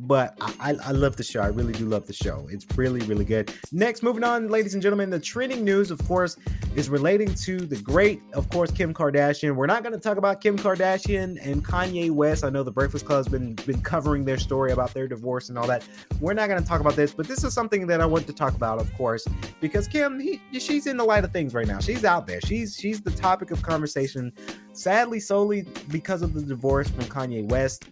but 0.08 0.38
I, 0.60 0.76
I, 0.84 0.92
love 0.92 1.18
the 1.18 1.24
show. 1.24 1.42
I 1.42 1.48
really 1.48 1.74
do 1.74 1.86
love 1.86 2.08
the 2.08 2.14
show. 2.14 2.48
It's 2.50 2.66
really, 2.78 3.02
really 3.02 3.26
good. 3.26 3.54
Next, 3.74 4.02
moving 4.02 4.24
on, 4.24 4.48
ladies 4.48 4.74
and 4.74 4.82
gentlemen, 4.82 5.10
the 5.10 5.20
trending 5.20 5.66
news, 5.66 5.92
of 5.92 6.06
course, 6.08 6.38
is 6.76 6.90
relating 6.90 7.34
to 7.36 7.58
the 7.60 7.76
great, 7.76 8.22
of 8.34 8.50
course, 8.50 8.72
Kim 8.72 8.94
Kardashian. 8.94 9.56
We're 9.56 9.66
not 9.66 9.84
going 9.84 9.94
to 9.94 10.00
talk 10.00 10.18
about 10.18 10.40
Kim 10.40 10.58
Kardashian 10.58 11.38
and 11.46 11.64
Kanye 11.64 12.10
West. 12.10 12.46
I 12.46 12.50
know 12.50 12.64
the 12.64 12.72
Breakfast 12.72 13.06
Club's 13.06 13.28
been 13.28 13.56
been 13.56 13.82
covering 13.82 14.24
their 14.24 14.38
story 14.38 14.72
about 14.72 14.94
their 14.94 15.08
divorce 15.08 15.50
and 15.50 15.58
all 15.58 15.68
that. 15.68 15.86
We're 16.22 16.34
not 16.34 16.48
going 16.48 16.62
to 16.62 16.68
talk 16.68 16.80
about 16.80 16.96
this, 16.96 17.14
but 17.14 17.28
this 17.28 17.44
is 17.44 17.54
something 17.54 17.86
that 17.88 18.00
I 18.00 18.06
want 18.06 18.28
to 18.28 18.34
talk 18.34 18.56
about, 18.56 18.80
of 18.80 18.94
course, 18.96 19.28
because 19.60 19.88
Kim, 19.88 20.20
he, 20.20 20.42
she's 20.58 20.88
in 20.88 20.96
the 20.96 21.04
light 21.06 21.26
of 21.26 21.34
things 21.34 21.54
right 21.54 21.68
now. 21.68 21.80
She's 21.80 22.06
out 22.06 22.28
there. 22.28 22.40
She's 22.42 22.78
she's 22.78 23.02
the 23.02 23.12
topic 23.12 23.52
of 23.52 23.62
conversation. 23.62 24.32
Sadly, 24.72 25.20
solely 25.20 25.66
because 25.92 26.22
of 26.22 26.34
the 26.34 26.42
divorce 26.42 26.88
from 26.88 27.06
Kanye 27.06 27.50
West 27.50 27.86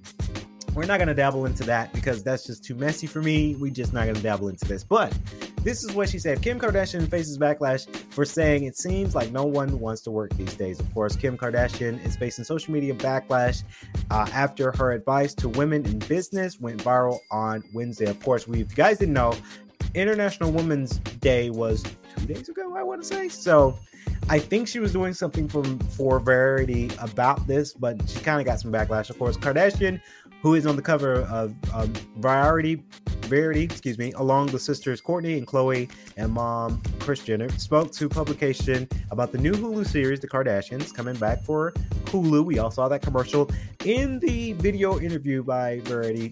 we're 0.75 0.85
not 0.85 0.97
going 0.97 1.07
to 1.07 1.13
dabble 1.13 1.45
into 1.45 1.63
that 1.63 1.93
because 1.93 2.21
that's 2.21 2.45
just 2.45 2.63
too 2.63 2.75
messy 2.75 3.07
for 3.07 3.21
me. 3.21 3.55
We're 3.55 3.71
just 3.71 3.93
not 3.93 4.03
going 4.03 4.15
to 4.15 4.21
dabble 4.21 4.49
into 4.49 4.65
this. 4.65 4.83
But 4.83 5.17
this 5.63 5.83
is 5.83 5.93
what 5.93 6.09
she 6.09 6.19
said. 6.19 6.41
Kim 6.41 6.59
Kardashian 6.59 7.09
faces 7.09 7.37
backlash 7.37 7.87
for 8.11 8.25
saying 8.25 8.65
it 8.65 8.77
seems 8.77 9.15
like 9.15 9.31
no 9.31 9.45
one 9.45 9.79
wants 9.79 10.01
to 10.01 10.11
work 10.11 10.35
these 10.35 10.53
days. 10.55 10.79
Of 10.79 10.93
course, 10.93 11.15
Kim 11.15 11.37
Kardashian 11.37 12.05
is 12.05 12.17
facing 12.17 12.43
social 12.43 12.73
media 12.73 12.93
backlash 12.93 13.63
uh, 14.11 14.27
after 14.33 14.73
her 14.77 14.91
advice 14.91 15.33
to 15.35 15.49
women 15.49 15.85
in 15.85 15.99
business 15.99 16.59
went 16.59 16.83
viral 16.83 17.19
on 17.31 17.63
Wednesday. 17.73 18.05
Of 18.05 18.21
course, 18.21 18.47
we, 18.47 18.61
if 18.61 18.71
you 18.71 18.75
guys 18.75 18.97
didn't 18.97 19.13
know, 19.13 19.33
International 19.93 20.51
Women's 20.51 20.99
Day 20.99 21.49
was 21.49 21.83
two 22.17 22.25
days 22.25 22.49
ago, 22.49 22.75
I 22.75 22.83
want 22.83 23.01
to 23.01 23.07
say. 23.07 23.29
So 23.29 23.79
I 24.29 24.39
think 24.39 24.67
she 24.67 24.79
was 24.79 24.91
doing 24.91 25.13
something 25.13 25.47
from 25.47 25.79
for 25.79 26.19
Variety 26.19 26.89
about 26.99 27.45
this, 27.47 27.73
but 27.73 28.07
she 28.09 28.19
kind 28.19 28.39
of 28.39 28.45
got 28.45 28.59
some 28.59 28.71
backlash. 28.71 29.09
Of 29.09 29.17
course, 29.19 29.37
Kardashian 29.37 30.01
who 30.45 30.53
is 30.53 30.67
on 30.67 30.75
the 30.75 30.81
cover 30.81 31.21
of 31.21 31.55
um, 31.73 31.91
Variety, 32.17 32.75
Verity, 33.21 33.63
excuse 33.63 33.97
me, 33.97 34.11
along 34.11 34.51
with 34.51 34.61
sisters 34.61 35.01
Kourtney 35.01 35.39
and 35.39 35.47
Khloé 35.47 35.89
and 36.17 36.31
mom 36.31 36.83
Kris 36.99 37.23
Jenner, 37.23 37.49
spoke 37.57 37.91
to 37.93 38.07
publication 38.07 38.87
about 39.09 39.31
the 39.31 39.39
new 39.39 39.53
Hulu 39.53 39.87
series, 39.87 40.19
The 40.19 40.27
Kardashians, 40.27 40.93
coming 40.93 41.15
back 41.15 41.41
for 41.41 41.71
Hulu. 42.11 42.45
We 42.45 42.59
all 42.59 42.69
saw 42.69 42.87
that 42.89 43.01
commercial 43.01 43.49
in 43.85 44.19
the 44.19 44.53
video 44.53 44.99
interview 44.99 45.41
by 45.41 45.79
Variety. 45.79 46.31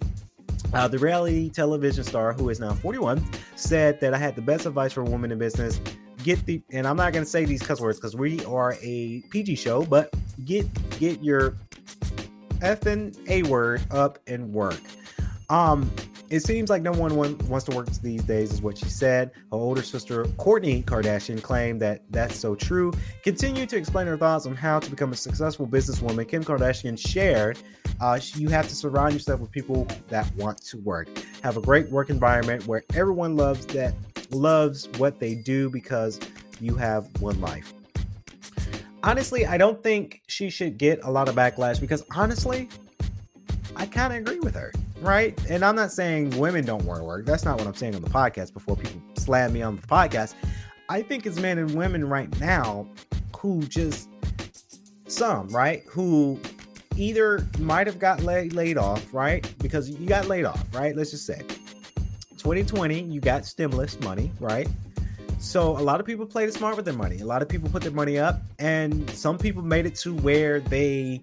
Uh, 0.76 0.88
the 0.88 1.00
reality 1.00 1.50
television 1.50 2.04
star, 2.04 2.34
who 2.34 2.50
is 2.50 2.60
now 2.60 2.76
41, 2.76 3.20
said 3.56 4.00
that 4.00 4.14
I 4.14 4.20
had 4.20 4.36
the 4.36 4.44
best 4.44 4.68
advice 4.68 4.94
for 4.94 5.02
a 5.02 5.06
woman 5.06 5.32
in 5.32 5.40
business. 5.40 5.82
Get 6.24 6.46
the, 6.46 6.62
and 6.70 6.86
I'm 6.86 6.98
not 6.98 7.14
going 7.14 7.26
to 7.26 7.30
say 7.30 7.46
these 7.46 7.64
cuss 7.64 7.82
words 7.82 7.98
because 8.00 8.16
we 8.16 8.46
are 8.46 8.78
a 8.84 9.24
PG 9.32 9.56
show, 9.56 9.84
but 9.84 10.14
get 10.46 10.68
get 11.00 11.24
your 11.24 11.56
effing 12.64 13.16
a 13.30 13.44
word 13.44 13.82
up 13.92 14.20
and 14.28 14.54
work. 14.54 14.82
Um, 15.50 15.92
it 16.30 16.40
seems 16.40 16.70
like 16.70 16.82
no 16.82 16.94
one 16.94 17.16
wants 17.16 17.66
to 17.66 17.76
work 17.76 17.92
these 18.02 18.24
days, 18.24 18.52
is 18.52 18.62
what 18.62 18.78
she 18.78 18.86
said. 18.86 19.32
Her 19.52 19.58
older 19.58 19.84
sister, 19.84 20.24
Kourtney 20.24 20.84
Kardashian, 20.84 21.44
claimed 21.44 21.80
that 21.82 22.02
that's 22.10 22.36
so 22.36 22.56
true. 22.56 22.92
Continued 23.24 23.70
to 23.70 23.78
explain 23.78 24.08
her 24.08 24.18
thoughts 24.18 24.48
on 24.48 24.56
how 24.56 24.80
to 24.80 24.90
become 24.90 25.12
a 25.12 25.16
successful 25.16 25.68
businesswoman. 25.68 26.28
Kim 26.28 26.44
Kardashian 26.44 26.98
shared, 26.98 27.60
uh, 28.02 28.20
You 28.36 28.50
have 28.50 28.68
to 28.70 28.76
surround 28.76 29.14
yourself 29.14 29.42
with 29.42 29.52
people 29.52 29.86
that 30.10 30.34
want 30.36 30.60
to 30.66 30.78
work. 30.80 31.10
Have 31.44 31.58
a 31.58 31.62
great 31.62 31.90
work 31.90 32.10
environment 32.10 32.66
where 32.66 32.84
everyone 32.96 33.36
loves 33.36 33.68
that, 33.68 33.94
loves 34.32 34.88
what 34.98 35.20
they 35.20 35.36
do 35.36 35.70
because 35.70 36.20
you 36.60 36.76
have 36.76 37.06
one 37.22 37.40
life 37.42 37.74
honestly, 39.04 39.46
I 39.46 39.58
don't 39.58 39.84
think 39.84 40.22
she 40.28 40.50
should 40.50 40.78
get 40.78 41.04
a 41.04 41.12
lot 41.12 41.28
of 41.30 41.36
backlash 41.36 41.80
because 41.80 42.04
honestly, 42.16 42.70
I 43.76 43.86
kind 43.86 44.14
of 44.14 44.20
agree 44.20 44.40
with 44.40 44.56
her, 44.56 44.72
right? 45.02 45.38
And 45.50 45.64
I'm 45.64 45.76
not 45.76 45.92
saying 45.92 46.38
women 46.38 46.66
don't 46.66 46.86
want 46.86 47.00
to 47.00 47.04
work. 47.04 47.26
That's 47.26 47.44
not 47.44 47.58
what 47.58 47.68
I'm 47.68 47.76
saying 47.76 47.96
on 47.96 48.02
the 48.02 48.10
podcast 48.10 48.54
before 48.54 48.78
people 48.78 49.02
slam 49.16 49.54
me 49.54 49.62
on 49.62 49.76
the 49.76 49.88
podcast. 49.88 50.36
I 50.90 51.02
think 51.02 51.26
it's 51.26 51.40
men 51.40 51.58
and 51.58 51.74
women 51.76 52.08
right 52.08 52.40
now 52.40 52.88
who 53.38 53.62
just 53.64 54.10
some, 55.08 55.48
right? 55.50 55.84
Who 55.90 56.40
either 56.96 57.48
might 57.60 57.88
have 57.88 58.00
got 58.00 58.22
laid, 58.22 58.54
laid 58.54 58.78
off, 58.78 59.14
right? 59.14 59.52
Because 59.60 59.90
you 59.90 60.08
got 60.08 60.28
laid 60.28 60.46
off, 60.46 60.64
right? 60.74 60.96
Let's 60.96 61.12
just 61.12 61.26
say 61.26 61.42
2020, 62.38 63.02
you 63.02 63.20
got 63.20 63.46
stimulus 63.46 64.00
money, 64.02 64.32
right? 64.40 64.68
So 65.44 65.78
a 65.78 65.84
lot 65.84 66.00
of 66.00 66.06
people 66.06 66.26
played 66.26 66.48
it 66.48 66.54
smart 66.54 66.78
with 66.78 66.86
their 66.86 66.94
money. 66.94 67.20
A 67.20 67.26
lot 67.26 67.42
of 67.42 67.50
people 67.50 67.70
put 67.70 67.84
their 67.84 67.92
money 67.92 68.18
up, 68.18 68.42
and 68.60 69.08
some 69.10 69.38
people 69.38 69.62
made 69.62 69.86
it 69.86 69.94
to 69.96 70.16
where 70.16 70.62
they 70.62 71.22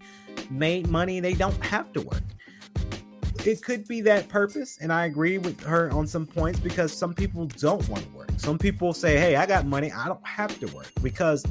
made 0.50 0.88
money 0.88 1.20
they 1.20 1.32
don't 1.32 1.56
have 1.64 1.90
to 1.94 2.02
work. 2.02 2.22
It 3.46 3.62
could 3.62 3.88
be 3.88 4.02
that 4.02 4.28
purpose, 4.28 4.78
and 4.82 4.92
I 4.92 5.06
agree 5.06 5.38
with 5.38 5.58
her 5.62 5.90
on 5.90 6.06
some 6.06 6.26
points 6.26 6.60
because 6.60 6.92
some 6.92 7.14
people 7.14 7.46
don't 7.46 7.88
want 7.88 8.04
to 8.04 8.10
work. 8.10 8.30
Some 8.36 8.58
people 8.58 8.92
say, 8.92 9.16
"Hey, 9.16 9.36
I 9.36 9.46
got 9.46 9.64
money, 9.64 9.90
I 9.90 10.06
don't 10.06 10.24
have 10.26 10.56
to 10.60 10.66
work," 10.66 10.92
because 11.02 11.42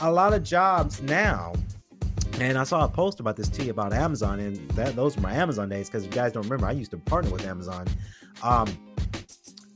a 0.00 0.10
lot 0.10 0.34
of 0.34 0.42
jobs 0.42 1.00
now 1.02 1.54
and 2.40 2.58
I 2.58 2.64
saw 2.64 2.84
a 2.84 2.88
post 2.88 3.20
about 3.20 3.36
this 3.36 3.48
tea 3.48 3.68
about 3.68 3.92
Amazon, 3.92 4.40
and 4.40 4.56
that 4.72 4.96
those 4.96 5.14
were 5.16 5.22
my 5.22 5.32
Amazon 5.32 5.68
days. 5.68 5.88
Because 5.88 6.04
if 6.04 6.10
you 6.10 6.20
guys 6.20 6.32
don't 6.32 6.42
remember, 6.42 6.66
I 6.66 6.72
used 6.72 6.90
to 6.90 6.98
partner 6.98 7.30
with 7.30 7.46
Amazon. 7.46 7.86
Um, 8.42 8.66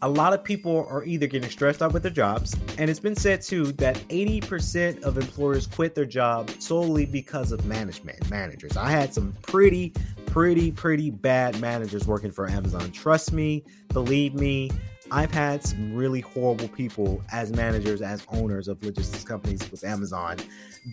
a 0.02 0.08
lot 0.08 0.32
of 0.32 0.42
people 0.42 0.86
are 0.88 1.04
either 1.04 1.26
getting 1.26 1.50
stressed 1.50 1.82
out 1.82 1.92
with 1.92 2.02
their 2.02 2.12
jobs, 2.12 2.56
and 2.78 2.88
it's 2.88 3.00
been 3.00 3.16
said 3.16 3.42
too 3.42 3.72
that 3.72 3.96
80% 4.08 5.02
of 5.02 5.18
employers 5.18 5.66
quit 5.66 5.94
their 5.94 6.06
job 6.06 6.50
solely 6.58 7.04
because 7.04 7.52
of 7.52 7.64
management 7.66 8.30
managers. 8.30 8.76
I 8.76 8.90
had 8.90 9.12
some 9.12 9.36
pretty, 9.42 9.92
pretty, 10.26 10.72
pretty 10.72 11.10
bad 11.10 11.60
managers 11.60 12.06
working 12.06 12.30
for 12.30 12.48
Amazon. 12.48 12.90
Trust 12.92 13.32
me, 13.32 13.62
believe 13.92 14.34
me, 14.34 14.70
I've 15.12 15.32
had 15.32 15.64
some 15.64 15.94
really 15.94 16.20
horrible 16.20 16.68
people 16.68 17.20
as 17.32 17.50
managers, 17.50 18.00
as 18.00 18.24
owners 18.32 18.68
of 18.68 18.82
logistics 18.82 19.24
companies 19.24 19.68
with 19.70 19.82
Amazon 19.82 20.36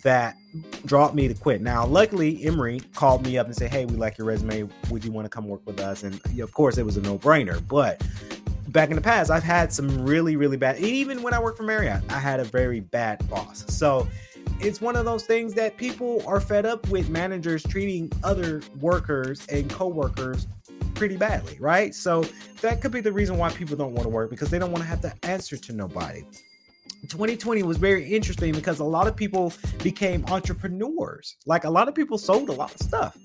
that 0.04 0.36
dropped 0.86 1.14
me 1.14 1.28
to 1.28 1.34
quit. 1.36 1.62
Now, 1.62 1.86
luckily, 1.86 2.44
Emory 2.44 2.82
called 2.96 3.24
me 3.24 3.38
up 3.38 3.46
and 3.46 3.56
said, 3.56 3.72
Hey, 3.72 3.86
we 3.86 3.96
like 3.96 4.18
your 4.18 4.26
resume. 4.26 4.68
Would 4.90 5.06
you 5.06 5.12
want 5.12 5.26
to 5.26 5.30
come 5.30 5.48
work 5.48 5.62
with 5.66 5.80
us? 5.80 6.04
And 6.04 6.20
of 6.40 6.52
course, 6.52 6.80
it 6.80 6.86
was 6.86 6.98
a 6.98 7.02
no 7.02 7.20
brainer. 7.20 7.66
But 7.68 8.02
back 8.78 8.90
in 8.92 8.96
the 8.96 9.02
past, 9.02 9.32
I've 9.32 9.42
had 9.42 9.74
some 9.74 10.06
really, 10.06 10.36
really 10.36 10.56
bad. 10.56 10.78
Even 10.78 11.24
when 11.24 11.34
I 11.34 11.40
worked 11.40 11.58
for 11.58 11.64
Marriott, 11.64 12.04
I 12.12 12.20
had 12.20 12.40
a 12.40 12.44
very 12.44 12.80
bad 12.80 13.28
boss. 13.28 13.66
So 13.74 14.08
it's 14.60 14.80
one 14.80 14.96
of 14.96 15.04
those 15.04 15.26
things 15.26 15.56
that 15.56 15.78
people 15.78 16.22
are 16.28 16.40
fed 16.40 16.68
up 16.68 16.88
with 16.90 17.10
managers 17.10 17.64
treating 17.64 18.12
other 18.24 18.62
workers 18.80 19.48
and 19.48 19.68
coworkers 19.68 20.46
pretty 20.94 21.18
badly, 21.18 21.58
right? 21.60 21.96
So 21.96 22.24
that 22.62 22.80
could 22.80 22.92
be 22.92 23.02
the 23.02 23.12
reason 23.12 23.40
why 23.40 23.50
people 23.50 23.76
don't 23.76 23.94
want 23.94 24.04
to 24.04 24.10
work 24.10 24.30
because 24.30 24.52
they 24.52 24.60
don't 24.60 24.72
want 24.72 24.84
to 24.84 24.88
have 24.88 25.02
to 25.02 25.14
answer 25.24 25.58
to 25.58 25.74
nobody. 25.74 26.24
2020 27.10 27.64
was 27.64 27.78
very 27.78 28.06
interesting 28.06 28.54
because 28.54 28.78
a 28.78 28.84
lot 28.84 29.08
of 29.08 29.16
people 29.16 29.54
became 29.82 30.24
entrepreneurs. 30.26 31.36
Like 31.48 31.64
a 31.64 31.70
lot 31.72 31.88
of 31.88 31.96
people 31.96 32.20
sold 32.20 32.50
a 32.50 32.54
lot 32.54 32.76
of 32.76 32.82
stuff. 32.82 33.18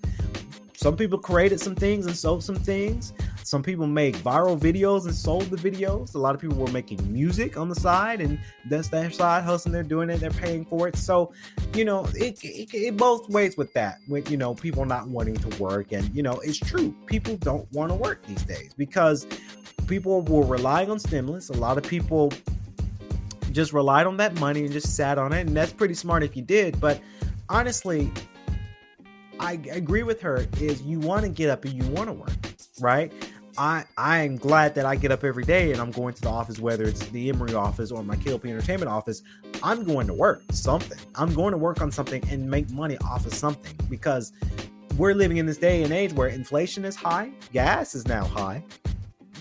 Some 0.82 0.96
people 0.96 1.18
created 1.18 1.60
some 1.60 1.74
things 1.74 2.06
and 2.06 2.16
sold 2.16 2.42
some 2.42 2.56
things. 2.56 3.12
Some 3.44 3.62
people 3.62 3.86
make 3.86 4.16
viral 4.18 4.58
videos 4.58 5.04
and 5.04 5.14
sold 5.14 5.44
the 5.44 5.56
videos. 5.56 6.14
A 6.14 6.18
lot 6.18 6.34
of 6.34 6.40
people 6.40 6.56
were 6.56 6.70
making 6.70 7.12
music 7.12 7.56
on 7.56 7.68
the 7.68 7.74
side, 7.74 8.20
and 8.20 8.38
that's 8.66 8.88
their 8.88 9.10
side 9.10 9.44
hustle. 9.44 9.72
They're 9.72 9.82
doing 9.82 10.10
it. 10.10 10.18
They're 10.18 10.30
paying 10.30 10.64
for 10.64 10.88
it. 10.88 10.96
So, 10.96 11.32
you 11.74 11.84
know, 11.84 12.06
it, 12.14 12.42
it, 12.44 12.72
it 12.72 12.96
both 12.96 13.28
ways 13.28 13.56
with 13.56 13.72
that. 13.74 13.98
With 14.08 14.30
you 14.30 14.36
know, 14.36 14.54
people 14.54 14.84
not 14.84 15.08
wanting 15.08 15.36
to 15.36 15.62
work, 15.62 15.92
and 15.92 16.14
you 16.14 16.22
know, 16.22 16.40
it's 16.40 16.58
true. 16.58 16.94
People 17.06 17.36
don't 17.36 17.70
want 17.72 17.90
to 17.90 17.96
work 17.96 18.24
these 18.26 18.42
days 18.44 18.72
because 18.76 19.26
people 19.86 20.22
were 20.22 20.46
relying 20.46 20.90
on 20.90 20.98
stimulus. 20.98 21.50
A 21.50 21.54
lot 21.54 21.78
of 21.78 21.84
people 21.84 22.32
just 23.52 23.72
relied 23.72 24.06
on 24.06 24.16
that 24.16 24.38
money 24.40 24.64
and 24.64 24.72
just 24.72 24.96
sat 24.96 25.18
on 25.18 25.32
it, 25.32 25.46
and 25.46 25.56
that's 25.56 25.72
pretty 25.72 25.94
smart 25.94 26.22
if 26.22 26.36
you 26.36 26.42
did. 26.42 26.80
But 26.80 27.00
honestly, 27.48 28.10
I 29.38 29.54
agree 29.70 30.02
with 30.02 30.20
her. 30.20 30.46
Is 30.60 30.82
you 30.82 31.00
want 31.00 31.22
to 31.22 31.28
get 31.28 31.50
up 31.50 31.64
and 31.64 31.74
you 31.74 31.88
want 31.90 32.08
to 32.08 32.12
work, 32.12 32.30
right? 32.80 33.12
I 33.58 33.84
I 33.96 34.18
am 34.20 34.36
glad 34.36 34.74
that 34.76 34.86
I 34.86 34.96
get 34.96 35.10
up 35.10 35.24
every 35.24 35.44
day 35.44 35.72
and 35.72 35.80
I'm 35.80 35.90
going 35.90 36.14
to 36.14 36.22
the 36.22 36.28
office, 36.28 36.58
whether 36.58 36.84
it's 36.84 37.06
the 37.08 37.28
Emory 37.28 37.54
office 37.54 37.90
or 37.90 38.02
my 38.02 38.16
KLP 38.16 38.46
Entertainment 38.46 38.90
office. 38.90 39.22
I'm 39.62 39.84
going 39.84 40.06
to 40.06 40.14
work 40.14 40.42
something. 40.50 40.98
I'm 41.14 41.34
going 41.34 41.52
to 41.52 41.58
work 41.58 41.82
on 41.82 41.90
something 41.90 42.22
and 42.30 42.50
make 42.50 42.70
money 42.70 42.96
off 42.98 43.26
of 43.26 43.34
something 43.34 43.74
because 43.88 44.32
we're 44.96 45.14
living 45.14 45.36
in 45.36 45.46
this 45.46 45.58
day 45.58 45.82
and 45.82 45.92
age 45.92 46.12
where 46.12 46.28
inflation 46.28 46.84
is 46.84 46.96
high, 46.96 47.30
gas 47.52 47.94
is 47.94 48.06
now 48.06 48.24
high. 48.24 48.64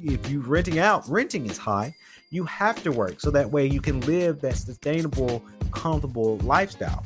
If 0.03 0.29
you're 0.29 0.41
renting 0.41 0.79
out, 0.79 1.07
renting 1.07 1.45
is 1.45 1.57
high. 1.57 1.95
You 2.29 2.43
have 2.45 2.81
to 2.83 2.91
work 2.91 3.19
so 3.19 3.29
that 3.31 3.49
way 3.49 3.65
you 3.65 3.81
can 3.81 4.01
live 4.01 4.41
that 4.41 4.55
sustainable, 4.55 5.43
comfortable 5.71 6.37
lifestyle. 6.39 7.03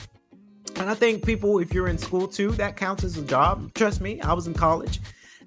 And 0.78 0.90
I 0.90 0.94
think 0.94 1.26
people, 1.26 1.60
if 1.60 1.74
you're 1.74 1.88
in 1.88 1.98
school 1.98 2.28
too, 2.28 2.52
that 2.54 2.76
counts 2.76 3.04
as 3.04 3.18
a 3.18 3.22
job. 3.22 3.74
Trust 3.74 4.02
me, 4.02 4.22
I 4.22 4.34
was 4.34 4.48
in 4.48 4.54
college 4.54 5.00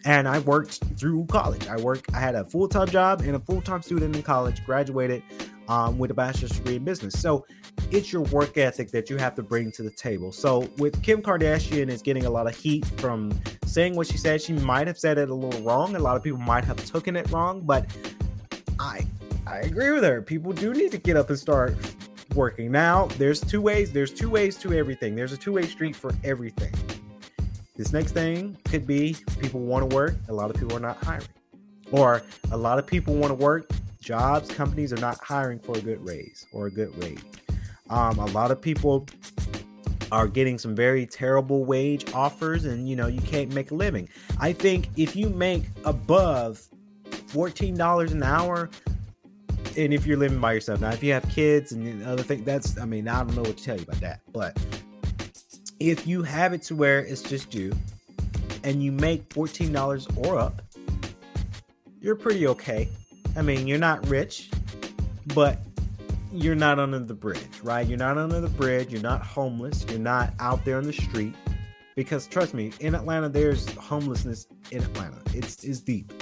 and 0.04 0.28
I 0.28 0.38
worked 0.40 0.80
through 0.96 1.26
college. 1.26 1.66
I 1.66 1.76
work. 1.76 2.04
I 2.12 2.20
had 2.20 2.34
a 2.34 2.44
full 2.44 2.68
time 2.68 2.88
job 2.88 3.20
and 3.20 3.36
a 3.36 3.40
full 3.40 3.60
time 3.60 3.82
student 3.82 4.16
in 4.16 4.22
college. 4.22 4.64
Graduated 4.64 5.22
um, 5.68 5.98
with 5.98 6.10
a 6.10 6.14
bachelor's 6.14 6.52
degree 6.52 6.76
in 6.76 6.84
business. 6.84 7.18
So 7.20 7.46
it's 7.90 8.12
your 8.12 8.22
work 8.22 8.56
ethic 8.56 8.90
that 8.90 9.10
you 9.10 9.16
have 9.16 9.34
to 9.36 9.42
bring 9.42 9.70
to 9.72 9.82
the 9.82 9.90
table. 9.90 10.32
So 10.32 10.68
with 10.78 11.02
Kim 11.02 11.22
Kardashian 11.22 11.88
is 11.88 12.02
getting 12.02 12.24
a 12.24 12.30
lot 12.30 12.46
of 12.46 12.56
heat 12.56 12.86
from 12.98 13.38
saying 13.64 13.94
what 13.96 14.06
she 14.06 14.18
said. 14.18 14.40
She 14.42 14.54
might 14.54 14.86
have 14.86 14.98
said 14.98 15.18
it 15.18 15.30
a 15.30 15.34
little 15.34 15.62
wrong. 15.62 15.94
A 15.94 15.98
lot 15.98 16.16
of 16.16 16.22
people 16.22 16.38
might 16.38 16.64
have 16.64 16.82
taken 16.84 17.16
it 17.16 17.30
wrong, 17.30 17.62
but 17.64 17.86
I 18.78 19.06
I 19.46 19.58
agree 19.60 19.92
with 19.92 20.04
her. 20.04 20.20
People 20.20 20.52
do 20.52 20.74
need 20.74 20.90
to 20.92 20.98
get 20.98 21.16
up 21.16 21.30
and 21.30 21.38
start 21.38 21.74
working. 22.34 22.70
Now, 22.70 23.06
there's 23.18 23.40
two 23.40 23.60
ways. 23.60 23.92
There's 23.92 24.12
two 24.12 24.28
ways 24.28 24.56
to 24.58 24.74
everything. 24.74 25.14
There's 25.14 25.32
a 25.32 25.36
two-way 25.36 25.66
street 25.66 25.96
for 25.96 26.12
everything. 26.22 26.72
This 27.78 27.92
next 27.92 28.10
thing 28.10 28.58
could 28.64 28.88
be 28.88 29.16
people 29.38 29.60
want 29.60 29.88
to 29.88 29.94
work. 29.94 30.16
A 30.28 30.32
lot 30.32 30.50
of 30.50 30.56
people 30.56 30.76
are 30.76 30.80
not 30.80 30.96
hiring, 30.96 31.28
or 31.92 32.22
a 32.50 32.56
lot 32.56 32.80
of 32.80 32.88
people 32.88 33.14
want 33.14 33.30
to 33.30 33.36
work. 33.36 33.70
Jobs, 34.00 34.50
companies 34.50 34.92
are 34.92 35.00
not 35.00 35.18
hiring 35.22 35.60
for 35.60 35.78
a 35.78 35.80
good 35.80 36.04
raise 36.04 36.44
or 36.52 36.66
a 36.66 36.70
good 36.72 36.96
wage. 37.00 37.22
Um, 37.88 38.18
a 38.18 38.26
lot 38.26 38.50
of 38.50 38.60
people 38.60 39.06
are 40.10 40.26
getting 40.26 40.58
some 40.58 40.74
very 40.74 41.06
terrible 41.06 41.64
wage 41.64 42.12
offers, 42.12 42.64
and 42.64 42.88
you 42.88 42.96
know 42.96 43.06
you 43.06 43.20
can't 43.20 43.54
make 43.54 43.70
a 43.70 43.76
living. 43.76 44.08
I 44.40 44.52
think 44.52 44.88
if 44.96 45.14
you 45.14 45.28
make 45.28 45.62
above 45.84 46.60
fourteen 47.28 47.76
dollars 47.76 48.10
an 48.10 48.24
hour, 48.24 48.70
and 49.76 49.94
if 49.94 50.04
you're 50.04 50.16
living 50.16 50.40
by 50.40 50.52
yourself 50.52 50.80
now, 50.80 50.90
if 50.90 51.04
you 51.04 51.12
have 51.12 51.28
kids 51.28 51.70
and 51.70 52.02
other 52.02 52.24
things, 52.24 52.44
that's 52.44 52.76
I 52.76 52.86
mean 52.86 53.06
I 53.06 53.22
don't 53.22 53.36
know 53.36 53.42
what 53.42 53.56
to 53.56 53.62
tell 53.62 53.76
you 53.76 53.84
about 53.84 54.00
that, 54.00 54.20
but 54.32 54.58
if 55.80 56.06
you 56.06 56.22
have 56.22 56.52
it 56.52 56.62
to 56.62 56.74
where 56.74 57.00
it's 57.00 57.22
just 57.22 57.54
you 57.54 57.72
and 58.64 58.82
you 58.82 58.92
make 58.92 59.28
$14 59.28 60.26
or 60.26 60.38
up, 60.38 60.62
you're 62.00 62.16
pretty 62.16 62.46
okay. 62.46 62.88
I 63.36 63.42
mean, 63.42 63.66
you're 63.66 63.78
not 63.78 64.06
rich, 64.08 64.50
but 65.34 65.58
you're 66.32 66.54
not 66.54 66.78
under 66.78 66.98
the 66.98 67.14
bridge, 67.14 67.60
right? 67.62 67.86
You're 67.86 67.98
not 67.98 68.18
under 68.18 68.40
the 68.40 68.48
bridge, 68.48 68.90
you're 68.90 69.02
not 69.02 69.22
homeless, 69.22 69.84
you're 69.88 69.98
not 69.98 70.32
out 70.40 70.64
there 70.64 70.76
on 70.76 70.84
the 70.84 70.92
street. 70.92 71.34
Because 71.94 72.26
trust 72.26 72.54
me, 72.54 72.72
in 72.80 72.94
Atlanta, 72.94 73.28
there's 73.28 73.68
homelessness 73.74 74.46
in 74.70 74.82
Atlanta. 74.82 75.20
It's 75.34 75.64
it's 75.64 75.80
deep. 75.80 76.12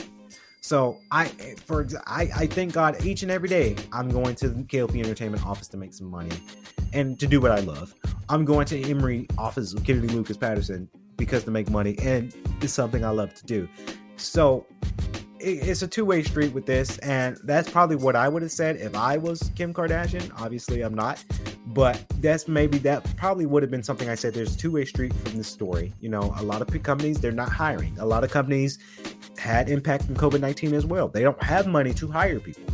So 0.66 0.98
I, 1.12 1.26
for 1.64 1.87
I, 2.09 2.22
I 2.35 2.46
thank 2.48 2.72
God 2.72 3.05
each 3.05 3.22
and 3.22 3.31
every 3.31 3.48
day 3.48 3.76
I'm 3.92 4.09
going 4.09 4.35
to 4.35 4.48
the 4.48 4.64
KLP 4.64 4.98
Entertainment 4.98 5.46
office 5.46 5.68
to 5.68 5.76
make 5.76 5.94
some 5.94 6.09
money 6.09 6.33
and 6.92 7.20
to 7.20 7.29
do 7.29 7.40
what 7.40 7.52
I 7.52 7.61
love. 7.61 7.94
I'm 8.29 8.44
going 8.44 8.66
to 8.66 8.83
Emory 8.83 9.29
office 9.38 9.72
with 9.74 9.87
Kennedy 9.87 10.09
Lucas 10.09 10.37
Patterson 10.37 10.88
because 11.16 11.44
to 11.44 11.52
make 11.52 11.70
money 11.70 11.96
and 12.00 12.35
it's 12.61 12.72
something 12.72 13.05
I 13.05 13.11
love 13.11 13.33
to 13.35 13.46
do. 13.46 13.68
So 14.16 14.66
it- 15.38 15.68
it's 15.68 15.83
a 15.83 15.87
two-way 15.87 16.24
street 16.24 16.52
with 16.52 16.66
this 16.66 16.98
and 16.98 17.38
that's 17.44 17.70
probably 17.70 17.94
what 17.94 18.16
I 18.16 18.29
would 18.29 18.42
have 18.42 18.50
said 18.50 18.74
if 18.79 18.96
I 18.96 19.18
was 19.18 19.52
Kim 19.55 19.72
Kardashian. 19.72 20.33
Obviously 20.37 20.83
I'm 20.83 20.94
not, 20.94 21.24
but 21.68 22.02
that's 22.20 22.48
maybe 22.48 22.79
that 22.79 23.05
probably 23.16 23.46
would 23.46 23.62
have 23.62 23.70
been 23.70 23.85
something 23.85 24.09
I 24.09 24.16
said 24.16 24.35
there's 24.35 24.57
a 24.57 24.59
two-way 24.59 24.85
street 24.85 25.14
from 25.14 25.37
this 25.37 25.46
story. 25.46 25.92
You 26.00 26.09
know, 26.09 26.35
a 26.38 26.42
lot 26.42 26.61
of 26.61 26.83
companies 26.83 27.20
they're 27.20 27.31
not 27.31 27.50
hiring. 27.52 27.96
A 28.00 28.05
lot 28.05 28.24
of 28.24 28.33
companies 28.33 28.81
had 29.38 29.68
impact 29.68 30.05
from 30.05 30.16
COVID-19 30.16 30.72
as 30.72 30.87
well. 30.87 31.09
They 31.09 31.22
don't 31.22 31.40
have 31.42 31.66
money 31.66 31.92
to 31.94 32.09
hire 32.09 32.40
people. 32.40 32.64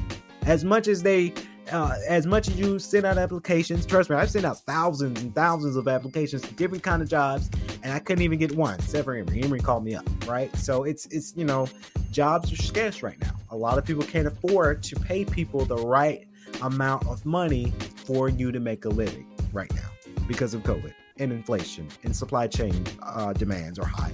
As 0.47 0.65
much 0.65 0.89
as 0.89 1.03
they 1.03 1.33
uh, 1.71 1.97
as 2.09 2.27
much 2.27 2.49
as 2.49 2.59
you 2.59 2.79
send 2.79 3.07
out 3.07 3.19
applications, 3.19 3.87
trust 3.87 4.11
me, 4.11 4.17
I've 4.17 4.31
sent 4.31 4.45
out 4.45 4.59
thousands 4.59 5.23
and 5.23 5.35
thousands 5.35 5.77
of 5.77 5.87
applications 5.89 6.43
to 6.43 6.53
different 6.55 6.83
kind 6.83 7.01
of 7.01 7.09
jobs, 7.09 7.51
and 7.83 7.93
I 7.93 7.99
couldn't 7.99 8.23
even 8.23 8.39
get 8.39 8.55
one. 8.57 8.75
Except 8.75 9.05
for 9.05 9.15
Emory. 9.15 9.43
Emory 9.43 9.61
called 9.61 9.85
me 9.85 9.95
up, 9.95 10.05
right? 10.27 10.55
So 10.57 10.85
it's 10.85 11.07
it's 11.07 11.35
you 11.37 11.45
know, 11.45 11.69
jobs 12.11 12.53
are 12.53 12.57
scarce 12.57 13.03
right 13.03 13.21
now. 13.21 13.35
A 13.51 13.57
lot 13.57 13.79
of 13.79 13.85
people 13.85 14.03
can't 14.03 14.27
afford 14.27 14.83
to 14.85 14.97
pay 14.97 15.25
people 15.25 15.65
the 15.65 15.77
right 15.77 16.27
amount 16.63 17.07
of 17.07 17.25
money 17.25 17.73
for 18.05 18.29
you 18.29 18.53
to 18.53 18.61
make 18.61 18.85
a 18.85 18.89
living 18.89 19.27
right 19.53 19.73
now 19.75 19.89
because 20.27 20.55
of 20.55 20.63
COVID 20.63 20.93
and 21.19 21.33
inflation 21.33 21.89
and 22.05 22.15
supply 22.15 22.47
chain 22.47 22.85
uh, 23.03 23.33
demands 23.33 23.79
are 23.79 23.87
high. 23.87 24.13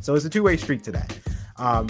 So 0.00 0.14
it's 0.14 0.24
a 0.24 0.30
two 0.30 0.42
way 0.42 0.56
street 0.56 0.84
to 0.84 0.92
that. 0.92 1.18
Um, 1.56 1.88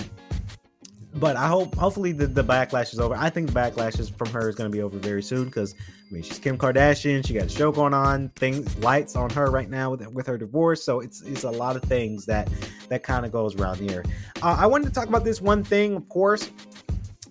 but 1.16 1.36
I 1.36 1.46
hope, 1.46 1.74
hopefully, 1.76 2.12
the, 2.12 2.26
the 2.26 2.42
backlash 2.42 2.92
is 2.92 2.98
over. 2.98 3.14
I 3.14 3.30
think 3.30 3.46
the 3.46 3.52
backlash 3.52 4.00
is 4.00 4.08
from 4.08 4.28
her 4.30 4.48
is 4.48 4.56
going 4.56 4.70
to 4.70 4.76
be 4.76 4.82
over 4.82 4.98
very 4.98 5.22
soon 5.22 5.44
because 5.44 5.74
I 5.74 6.12
mean 6.12 6.22
she's 6.24 6.40
Kim 6.40 6.58
Kardashian. 6.58 7.24
She 7.24 7.34
got 7.34 7.46
a 7.46 7.48
show 7.48 7.70
going 7.70 7.94
on. 7.94 8.30
Things 8.30 8.76
lights 8.78 9.14
on 9.14 9.30
her 9.30 9.50
right 9.50 9.70
now 9.70 9.92
with 9.92 10.06
with 10.12 10.26
her 10.26 10.36
divorce. 10.36 10.82
So 10.82 11.00
it's 11.00 11.22
it's 11.22 11.44
a 11.44 11.50
lot 11.50 11.76
of 11.76 11.82
things 11.82 12.26
that 12.26 12.48
that 12.88 13.04
kind 13.04 13.24
of 13.24 13.30
goes 13.30 13.54
around 13.54 13.78
here. 13.78 14.04
Uh, 14.42 14.56
I 14.58 14.66
wanted 14.66 14.86
to 14.86 14.92
talk 14.92 15.08
about 15.08 15.24
this 15.24 15.40
one 15.40 15.62
thing, 15.62 15.94
of 15.94 16.08
course. 16.08 16.50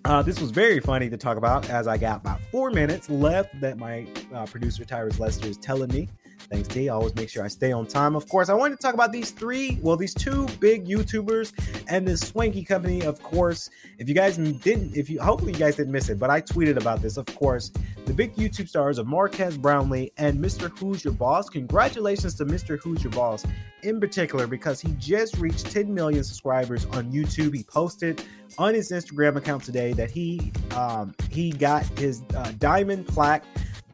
Uh, 0.06 0.22
this 0.22 0.39
was 0.39 0.52
very 0.52 0.80
funny 0.80 1.10
to 1.10 1.17
talk 1.17 1.38
about 1.38 1.69
as 1.69 1.88
I 1.88 1.98
got 1.98 2.22
about 2.22 2.41
four 2.52 2.72
minutes 2.72 3.10
left 3.10 3.60
that 3.62 3.78
my 3.78 4.06
uh, 4.34 4.46
producer 4.46 4.86
Tyrus 4.86 5.19
Lester 5.19 5.48
is 5.48 5.58
telling 5.58 5.89
me. 5.89 6.10
Thanks. 6.49 6.75
I 6.75 6.88
always 6.88 7.15
make 7.15 7.29
sure 7.29 7.43
I 7.43 7.47
stay 7.47 7.71
on 7.71 7.86
time. 7.86 8.15
Of 8.15 8.27
course, 8.27 8.49
I 8.49 8.53
wanted 8.53 8.77
to 8.77 8.82
talk 8.82 8.93
about 8.93 9.12
these 9.12 9.32
three, 9.32 9.79
well, 9.82 9.97
these 9.97 10.13
two 10.13 10.47
big 10.60 10.88
YouTubers 10.88 11.53
and 11.88 12.08
this 12.08 12.21
swanky 12.21 12.63
company. 12.63 13.01
Of 13.03 13.21
course, 13.21 13.69
if 13.97 14.08
you 14.08 14.15
guys 14.15 14.38
didn't, 14.38 14.95
if 14.95 15.10
you 15.10 15.21
hopefully 15.21 15.53
you 15.53 15.60
guys 15.60 15.75
didn't 15.75 15.91
miss 15.91 16.10
it, 16.10 16.19
but 16.19 16.29
I 16.29 16.41
tweeted 16.41 16.77
about 16.77 17.01
this. 17.01 17.17
Of 17.17 17.25
course, 17.36 17.71
the 18.06 18.13
big 18.13 18.36
YouTube 18.36 18.67
stars 18.67 18.97
of 18.97 19.08
Marques 19.08 19.58
Brownlee 19.58 20.12
and 20.17 20.43
Mr. 20.43 20.75
Who's 20.77 21.03
Your 21.03 21.13
Boss. 21.13 21.49
Congratulations 21.49 22.36
to 22.36 22.45
Mr. 22.45 22.79
Who's 22.82 23.03
Your 23.03 23.13
Boss 23.13 23.45
in 23.84 23.99
particular 23.99 24.47
because 24.47 24.82
he 24.82 24.93
just 24.97 25.38
reached 25.38 25.71
10 25.71 25.93
million 25.93 26.23
subscribers 26.23 26.86
on 26.88 27.12
YouTube. 27.12 27.56
He 27.56 27.63
posted 27.63 28.23
on 28.58 28.73
his 28.73 28.91
Instagram 28.91 29.36
account 29.36 29.63
today 29.63 29.93
that 29.93 30.12
he 30.12 30.51
um, 30.75 31.13
he 31.29 31.51
got 31.51 31.86
his 31.99 32.23
uh, 32.36 32.51
diamond 32.58 33.08
plaque. 33.08 33.43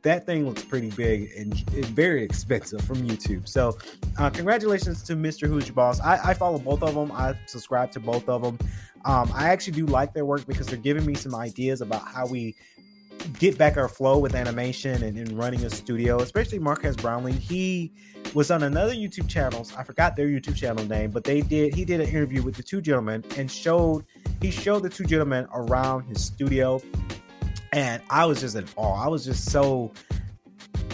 That 0.02 0.26
thing 0.26 0.48
looks 0.48 0.64
pretty 0.64 0.92
big 0.92 1.32
and, 1.38 1.54
very 1.90 2.24
expensive 2.24 2.82
from 2.82 2.98
YouTube. 2.98 3.48
So, 3.48 3.78
uh, 4.18 4.30
congratulations 4.30 5.04
to 5.04 5.16
Mr. 5.16 5.48
Who's 5.48 5.68
Your 5.68 5.76
Boss. 5.76 6.00
I, 6.00 6.30
I 6.30 6.34
follow 6.34 6.58
both 6.58 6.84
of 6.84 6.96
them. 6.96 7.12
I 7.12 7.38
subscribe 7.48 7.92
to 7.92 8.00
both 8.00 8.30
of 8.30 8.42
them. 8.42 8.58
Um, 9.06 9.32
I 9.34 9.50
actually 9.50 9.74
do 9.74 9.86
like 9.86 10.14
their 10.14 10.26
work 10.26 10.46
because 10.46 10.68
they're 10.68 10.78
giving 10.78 11.06
me 11.06 11.16
some 11.16 11.36
ideas 11.36 11.82
about 11.82 12.08
how 12.08 12.28
we 12.28 12.56
get 13.40 13.58
back 13.58 13.78
our 13.78 13.88
flow 13.88 14.18
with 14.18 14.36
animation 14.36 15.04
and, 15.04 15.18
and 15.18 15.38
running 15.38 15.64
a 15.66 15.70
studio, 15.70 16.20
especially 16.20 16.60
Marques 16.60 16.96
Brownlee. 16.96 17.34
He 17.34 17.92
was 18.34 18.52
on 18.52 18.64
another 18.64 18.94
YouTube 18.94 19.28
channel. 19.30 19.66
I 19.78 19.84
forgot 19.84 20.16
their 20.16 20.28
YouTube 20.28 20.56
channel 20.56 20.86
name, 20.86 21.12
but 21.12 21.24
they 21.24 21.42
did 21.42 21.74
he 21.74 21.86
did 21.86 22.00
an 22.02 22.08
interview 22.08 22.42
with 22.42 22.56
the 22.56 22.64
two 22.64 22.82
gentlemen 22.82 23.24
and 23.38 23.52
showed 23.52 24.06
he 24.42 24.52
showed 24.52 24.84
the 24.84 24.90
two 24.90 25.06
gentlemen 25.06 25.48
around 25.54 26.04
his 26.04 26.24
studio. 26.24 26.82
And 27.72 28.02
I 28.10 28.26
was 28.26 28.42
just 28.42 28.56
in 28.56 28.66
awe. 28.76 29.04
I 29.04 29.08
was 29.08 29.26
just 29.26 29.52
so 29.52 29.92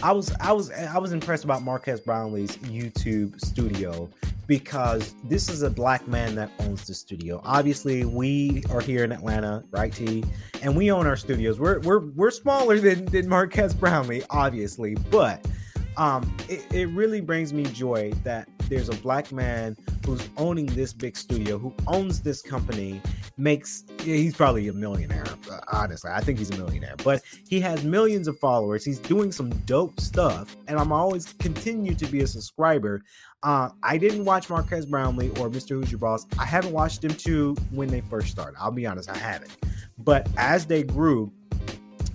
I 0.04 0.12
was 0.12 0.34
I 0.40 0.52
was 0.52 0.72
I 0.72 0.98
was 0.98 1.14
impressed 1.14 1.44
about 1.44 1.64
Marques 1.64 2.02
Brownlee's 2.02 2.58
YouTube 2.58 3.40
studio 3.40 4.10
because 4.48 5.16
this 5.24 5.50
is 5.50 5.64
a 5.64 5.70
black 5.70 6.08
man 6.08 6.36
that 6.36 6.52
owns 6.60 6.86
the 6.86 6.94
studio. 6.94 7.42
Obviously, 7.44 8.06
we 8.06 8.64
are 8.70 8.82
here 8.82 9.04
in 9.04 9.12
Atlanta, 9.12 9.64
right, 9.72 9.92
T? 9.92 10.24
And 10.62 10.76
we 10.76 10.92
own 10.92 11.08
our 11.08 11.16
studios. 11.16 11.60
We're 11.60 11.80
we're 11.80 12.00
we're 12.12 12.32
smaller 12.32 12.80
than, 12.80 13.06
than 13.06 13.28
Marques 13.28 13.74
Brownlee, 13.74 14.24
obviously, 14.30 14.96
but 15.10 15.46
um 15.98 16.36
it, 16.50 16.66
it 16.74 16.86
really 16.90 17.22
brings 17.22 17.54
me 17.54 17.64
joy 17.64 18.12
that 18.24 18.48
there's 18.70 18.90
a 18.90 18.96
black 18.96 19.32
man 19.32 19.76
who's 20.06 20.28
owning 20.38 20.66
this 20.68 20.94
big 20.94 21.18
studio, 21.18 21.58
who 21.58 21.74
owns 21.88 22.22
this 22.22 22.42
company, 22.42 23.02
makes 23.38 23.84
he's 24.00 24.36
probably 24.36 24.68
a 24.68 24.74
millionaire, 24.74 25.26
uh, 25.52 25.60
honestly. 25.72 26.12
I 26.12 26.22
think 26.22 26.40
he's 26.40 26.52
a 26.52 26.58
millionaire, 26.58 26.96
but 27.04 27.22
he 27.48 27.60
has 27.62 27.84
millions 27.84 28.28
of 28.28 28.38
followers. 28.40 28.84
He's 28.84 29.00
doing 29.00 29.32
some 29.32 29.50
dope 29.66 30.00
stuff, 30.00 30.56
and 30.68 30.80
I'm 30.80 30.92
always 30.92 31.34
continue 31.34 31.96
to 31.96 32.06
be 32.08 32.22
a 32.22 32.28
subscriber. 32.28 33.02
Uh, 33.44 33.70
I 33.84 33.98
didn't 33.98 34.26
watch 34.26 34.50
Marques 34.50 34.86
Brownlee 34.86 35.30
or 35.40 35.50
Mr. 35.50 35.70
Who's 35.70 35.92
Your 35.92 36.00
Boss. 36.00 36.26
I 36.40 36.46
haven't 36.46 36.74
watched 36.74 37.02
them 37.02 37.14
two 37.14 37.56
when 37.72 37.90
they 37.90 38.02
first 38.02 38.30
started. 38.30 38.56
I'll 38.60 38.72
be 38.72 38.88
honest, 38.88 39.10
I 39.10 39.18
haven't. 39.18 39.56
But 40.00 40.28
as 40.38 40.66
they 40.66 40.84
grew 40.84 41.32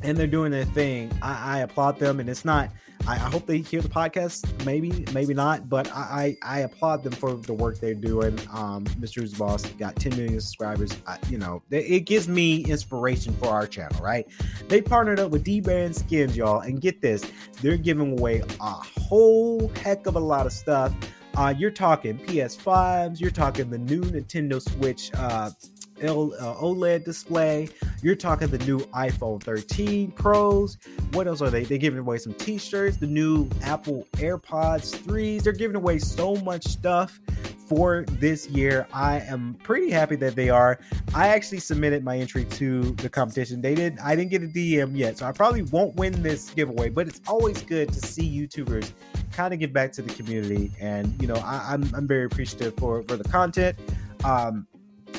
and 0.03 0.17
they're 0.17 0.27
doing 0.27 0.51
their 0.51 0.65
thing, 0.65 1.13
I, 1.23 1.59
I 1.59 1.59
applaud 1.61 1.99
them. 2.01 2.19
And 2.19 2.29
it's 2.29 2.45
not, 2.45 2.71
I, 3.07 3.15
I 3.15 3.19
hope 3.19 3.47
they 3.47 3.59
hear 3.59 3.81
the 3.81 3.89
podcast. 3.89 4.65
Maybe, 4.65 5.05
maybe 5.13 5.35
not, 5.35 5.69
but 5.69 5.91
I, 5.93 6.37
I, 6.43 6.59
I 6.59 6.61
applaud 6.61 7.03
them 7.03 7.13
for 7.13 7.35
the 7.35 7.55
work 7.55 7.79
they're 7.79 7.95
doing. 7.95 8.39
Um, 8.53 8.85
Mr. 9.01 9.17
Who's 9.17 9.35
Boss 9.35 9.65
got 9.73 9.97
10 9.97 10.17
million 10.17 10.41
subscribers. 10.41 10.97
I, 11.07 11.19
you 11.29 11.39
know, 11.39 11.63
it, 11.71 11.85
it 11.85 12.01
gives 12.01 12.29
me 12.29 12.65
inspiration 12.65 13.35
for 13.35 13.49
our 13.49 13.67
channel, 13.67 14.01
right? 14.03 14.27
They 14.69 14.81
partnered 14.81 15.21
up 15.21 15.31
with 15.31 15.45
dbrand 15.45 15.95
Skins, 15.95 16.37
y'all. 16.37 16.61
And 16.61 16.81
get 16.81 17.01
this, 17.01 17.25
they're 17.63 17.77
giving 17.77 18.19
away 18.19 18.43
a 18.61 18.65
whole 18.65 19.69
heck 19.77 20.07
of 20.07 20.17
a 20.17 20.21
lot 20.21 20.47
of 20.47 20.53
stuff. 20.53 20.95
Uh, 21.37 21.55
you're 21.57 21.71
talking 21.71 22.19
PS5s, 22.19 23.21
you're 23.21 23.31
talking 23.31 23.71
the 23.71 23.79
new 23.79 24.03
Nintendo 24.03 24.61
Switch 24.61 25.11
uh, 25.15 25.51
OLED 26.01 27.05
display. 27.05 27.69
You're 28.03 28.17
talking 28.17 28.49
the 28.49 28.59
new 28.59 28.81
iPhone 28.95 29.43
13 29.43 30.13
Pros. 30.13 30.79
What 31.13 31.27
else 31.27 31.43
are 31.43 31.51
they? 31.51 31.65
They're 31.65 31.79
giving 31.79 31.99
away 31.99 32.19
some 32.19 32.35
T-shirts, 32.35 32.97
the 32.97 33.07
new 33.07 33.49
Apple 33.63 34.07
AirPods 34.15 34.97
3s. 34.97 35.43
They're 35.43 35.53
giving 35.53 35.77
away 35.77 35.99
so 35.99 36.37
much 36.37 36.67
stuff 36.67 37.21
for 37.71 38.05
this 38.09 38.49
year. 38.49 38.87
I 38.93 39.21
am 39.21 39.57
pretty 39.63 39.91
happy 39.91 40.17
that 40.17 40.35
they 40.35 40.51
are. 40.51 40.81
I 41.15 41.29
actually 41.29 41.61
submitted 41.61 42.03
my 42.03 42.19
entry 42.19 42.45
to 42.45 42.83
the 42.97 43.09
competition. 43.09 43.63
They 43.63 43.77
didn't. 43.77 44.01
I 44.01 44.17
didn't 44.17 44.33
get 44.33 44.43
a 44.43 44.47
DM 44.47 44.97
yet, 44.97 45.19
so 45.19 45.27
I 45.27 45.31
probably 45.31 45.63
won't 45.63 45.95
win 45.95 46.21
this 46.21 46.51
giveaway. 46.51 46.89
But 46.89 47.07
it's 47.07 47.21
always 47.29 47.63
good 47.63 47.93
to 47.93 48.01
see 48.01 48.29
YouTubers 48.29 48.91
kind 49.33 49.55
of 49.55 49.61
give 49.61 49.73
back 49.73 49.93
to 49.93 50.03
the 50.03 50.13
community, 50.13 50.73
and 50.81 51.15
you 51.23 51.29
know, 51.29 51.37
I, 51.37 51.73
I'm 51.73 51.89
I'm 51.95 52.09
very 52.09 52.25
appreciative 52.25 52.75
for 52.77 53.05
for 53.05 53.17
the 53.17 53.25
content. 53.25 53.79
Um, 54.25 54.67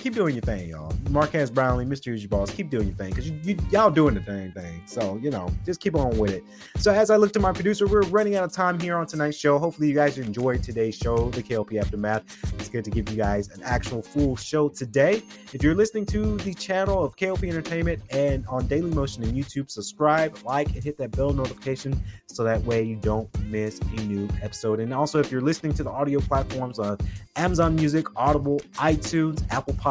keep 0.02 0.16
doing 0.16 0.34
your 0.34 0.42
thing, 0.42 0.70
y'all. 0.70 0.92
Marques 1.10 1.52
Brownlee, 1.52 1.86
Mr. 1.86 2.08
Uji 2.08 2.28
Balls, 2.28 2.50
keep 2.52 2.70
doing 2.70 2.88
your 2.88 2.96
thing 2.96 3.10
because 3.10 3.30
you, 3.30 3.40
you, 3.44 3.58
y'all 3.70 3.92
doing 3.92 4.16
the 4.16 4.20
dang 4.20 4.52
thing. 4.52 4.82
So, 4.86 5.18
you 5.22 5.30
know, 5.30 5.50
just 5.66 5.80
keep 5.80 5.96
on 5.96 6.18
with 6.18 6.32
it. 6.32 6.44
So, 6.78 6.92
as 6.92 7.12
I 7.12 7.18
look 7.18 7.32
to 7.34 7.40
my 7.40 7.52
producer, 7.52 7.88
we're 7.88 8.02
running 8.04 8.36
out 8.36 8.44
of 8.44 8.52
time 8.52 8.80
here 8.80 8.98
on 8.98 9.06
tonight's 9.06 9.38
show. 9.38 9.60
Hopefully, 9.60 9.88
you 9.90 9.94
guys 9.94 10.18
enjoyed 10.18 10.64
today's 10.64 10.96
show, 10.96 11.30
the 11.30 11.44
KLP 11.44 11.80
Aftermath. 11.80 12.24
It's 12.60 12.70
good 12.70 12.84
to 12.86 12.90
give 12.90 13.10
you 13.10 13.18
guys 13.18 13.50
an 13.50 13.62
actual 13.64 14.02
full 14.02 14.36
show 14.36 14.70
today. 14.70 15.22
If 15.54 15.64
you're 15.64 15.76
listening 15.76 16.06
to 16.08 16.38
the 16.38 16.54
channel 16.56 17.04
of 17.04 17.16
KLP 17.16 17.50
Entertainment 17.50 18.02
and 18.10 18.46
on 18.48 18.68
Daily 18.68 18.92
Motion 18.92 19.24
and 19.24 19.34
YouTube, 19.34 19.70
subscribe, 19.70 20.38
like, 20.44 20.74
and 20.74 20.84
hit 20.84 20.98
that 20.98 21.12
bell 21.12 21.32
notification 21.32 22.02
so 22.26 22.44
that 22.44 22.64
way 22.64 22.82
you 22.82 22.96
don't 22.96 23.28
miss 23.46 23.80
a 23.80 24.02
new 24.04 24.28
episode. 24.42 24.80
And 24.80 24.94
also, 24.94 25.20
if 25.20 25.32
you're 25.32 25.42
listening 25.42 25.74
to 25.76 25.84
the 25.84 25.92
audio 25.92 26.20
platforms 26.22 26.80
of 26.80 27.00
Amazon 27.36 27.76
Music, 27.76 28.08
Audible, 28.16 28.62
iTunes, 28.76 29.46
Apple 29.52 29.74
Podcasts, 29.74 29.91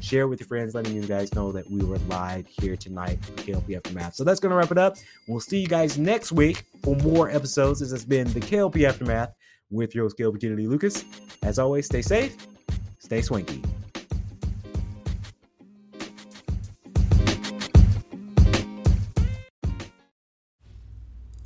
share 0.00 0.28
with 0.28 0.40
your 0.40 0.46
friends, 0.46 0.74
letting 0.74 0.94
you 0.94 1.02
guys 1.02 1.34
know 1.34 1.52
that 1.52 1.70
we 1.70 1.84
were 1.84 1.98
live 2.08 2.46
here 2.46 2.76
tonight 2.76 3.24
for 3.24 3.32
KLP 3.32 3.76
Aftermath. 3.76 4.14
So 4.14 4.24
that's 4.24 4.40
going 4.40 4.50
to 4.50 4.56
wrap 4.56 4.70
it 4.70 4.78
up. 4.78 4.96
We'll 5.26 5.40
see 5.40 5.60
you 5.60 5.68
guys 5.68 5.98
next 5.98 6.32
week 6.32 6.64
for 6.82 6.96
more 6.96 7.30
episodes. 7.30 7.80
This 7.80 7.90
has 7.90 8.04
been 8.04 8.32
the 8.32 8.40
KLP 8.40 8.84
Aftermath 8.88 9.34
with 9.70 9.94
your 9.94 10.04
host, 10.04 10.18
KLP 10.18 10.40
Kennedy 10.40 10.66
Lucas. 10.66 11.04
As 11.42 11.58
always, 11.58 11.86
stay 11.86 12.02
safe, 12.02 12.36
stay 12.98 13.22
swanky. 13.22 13.62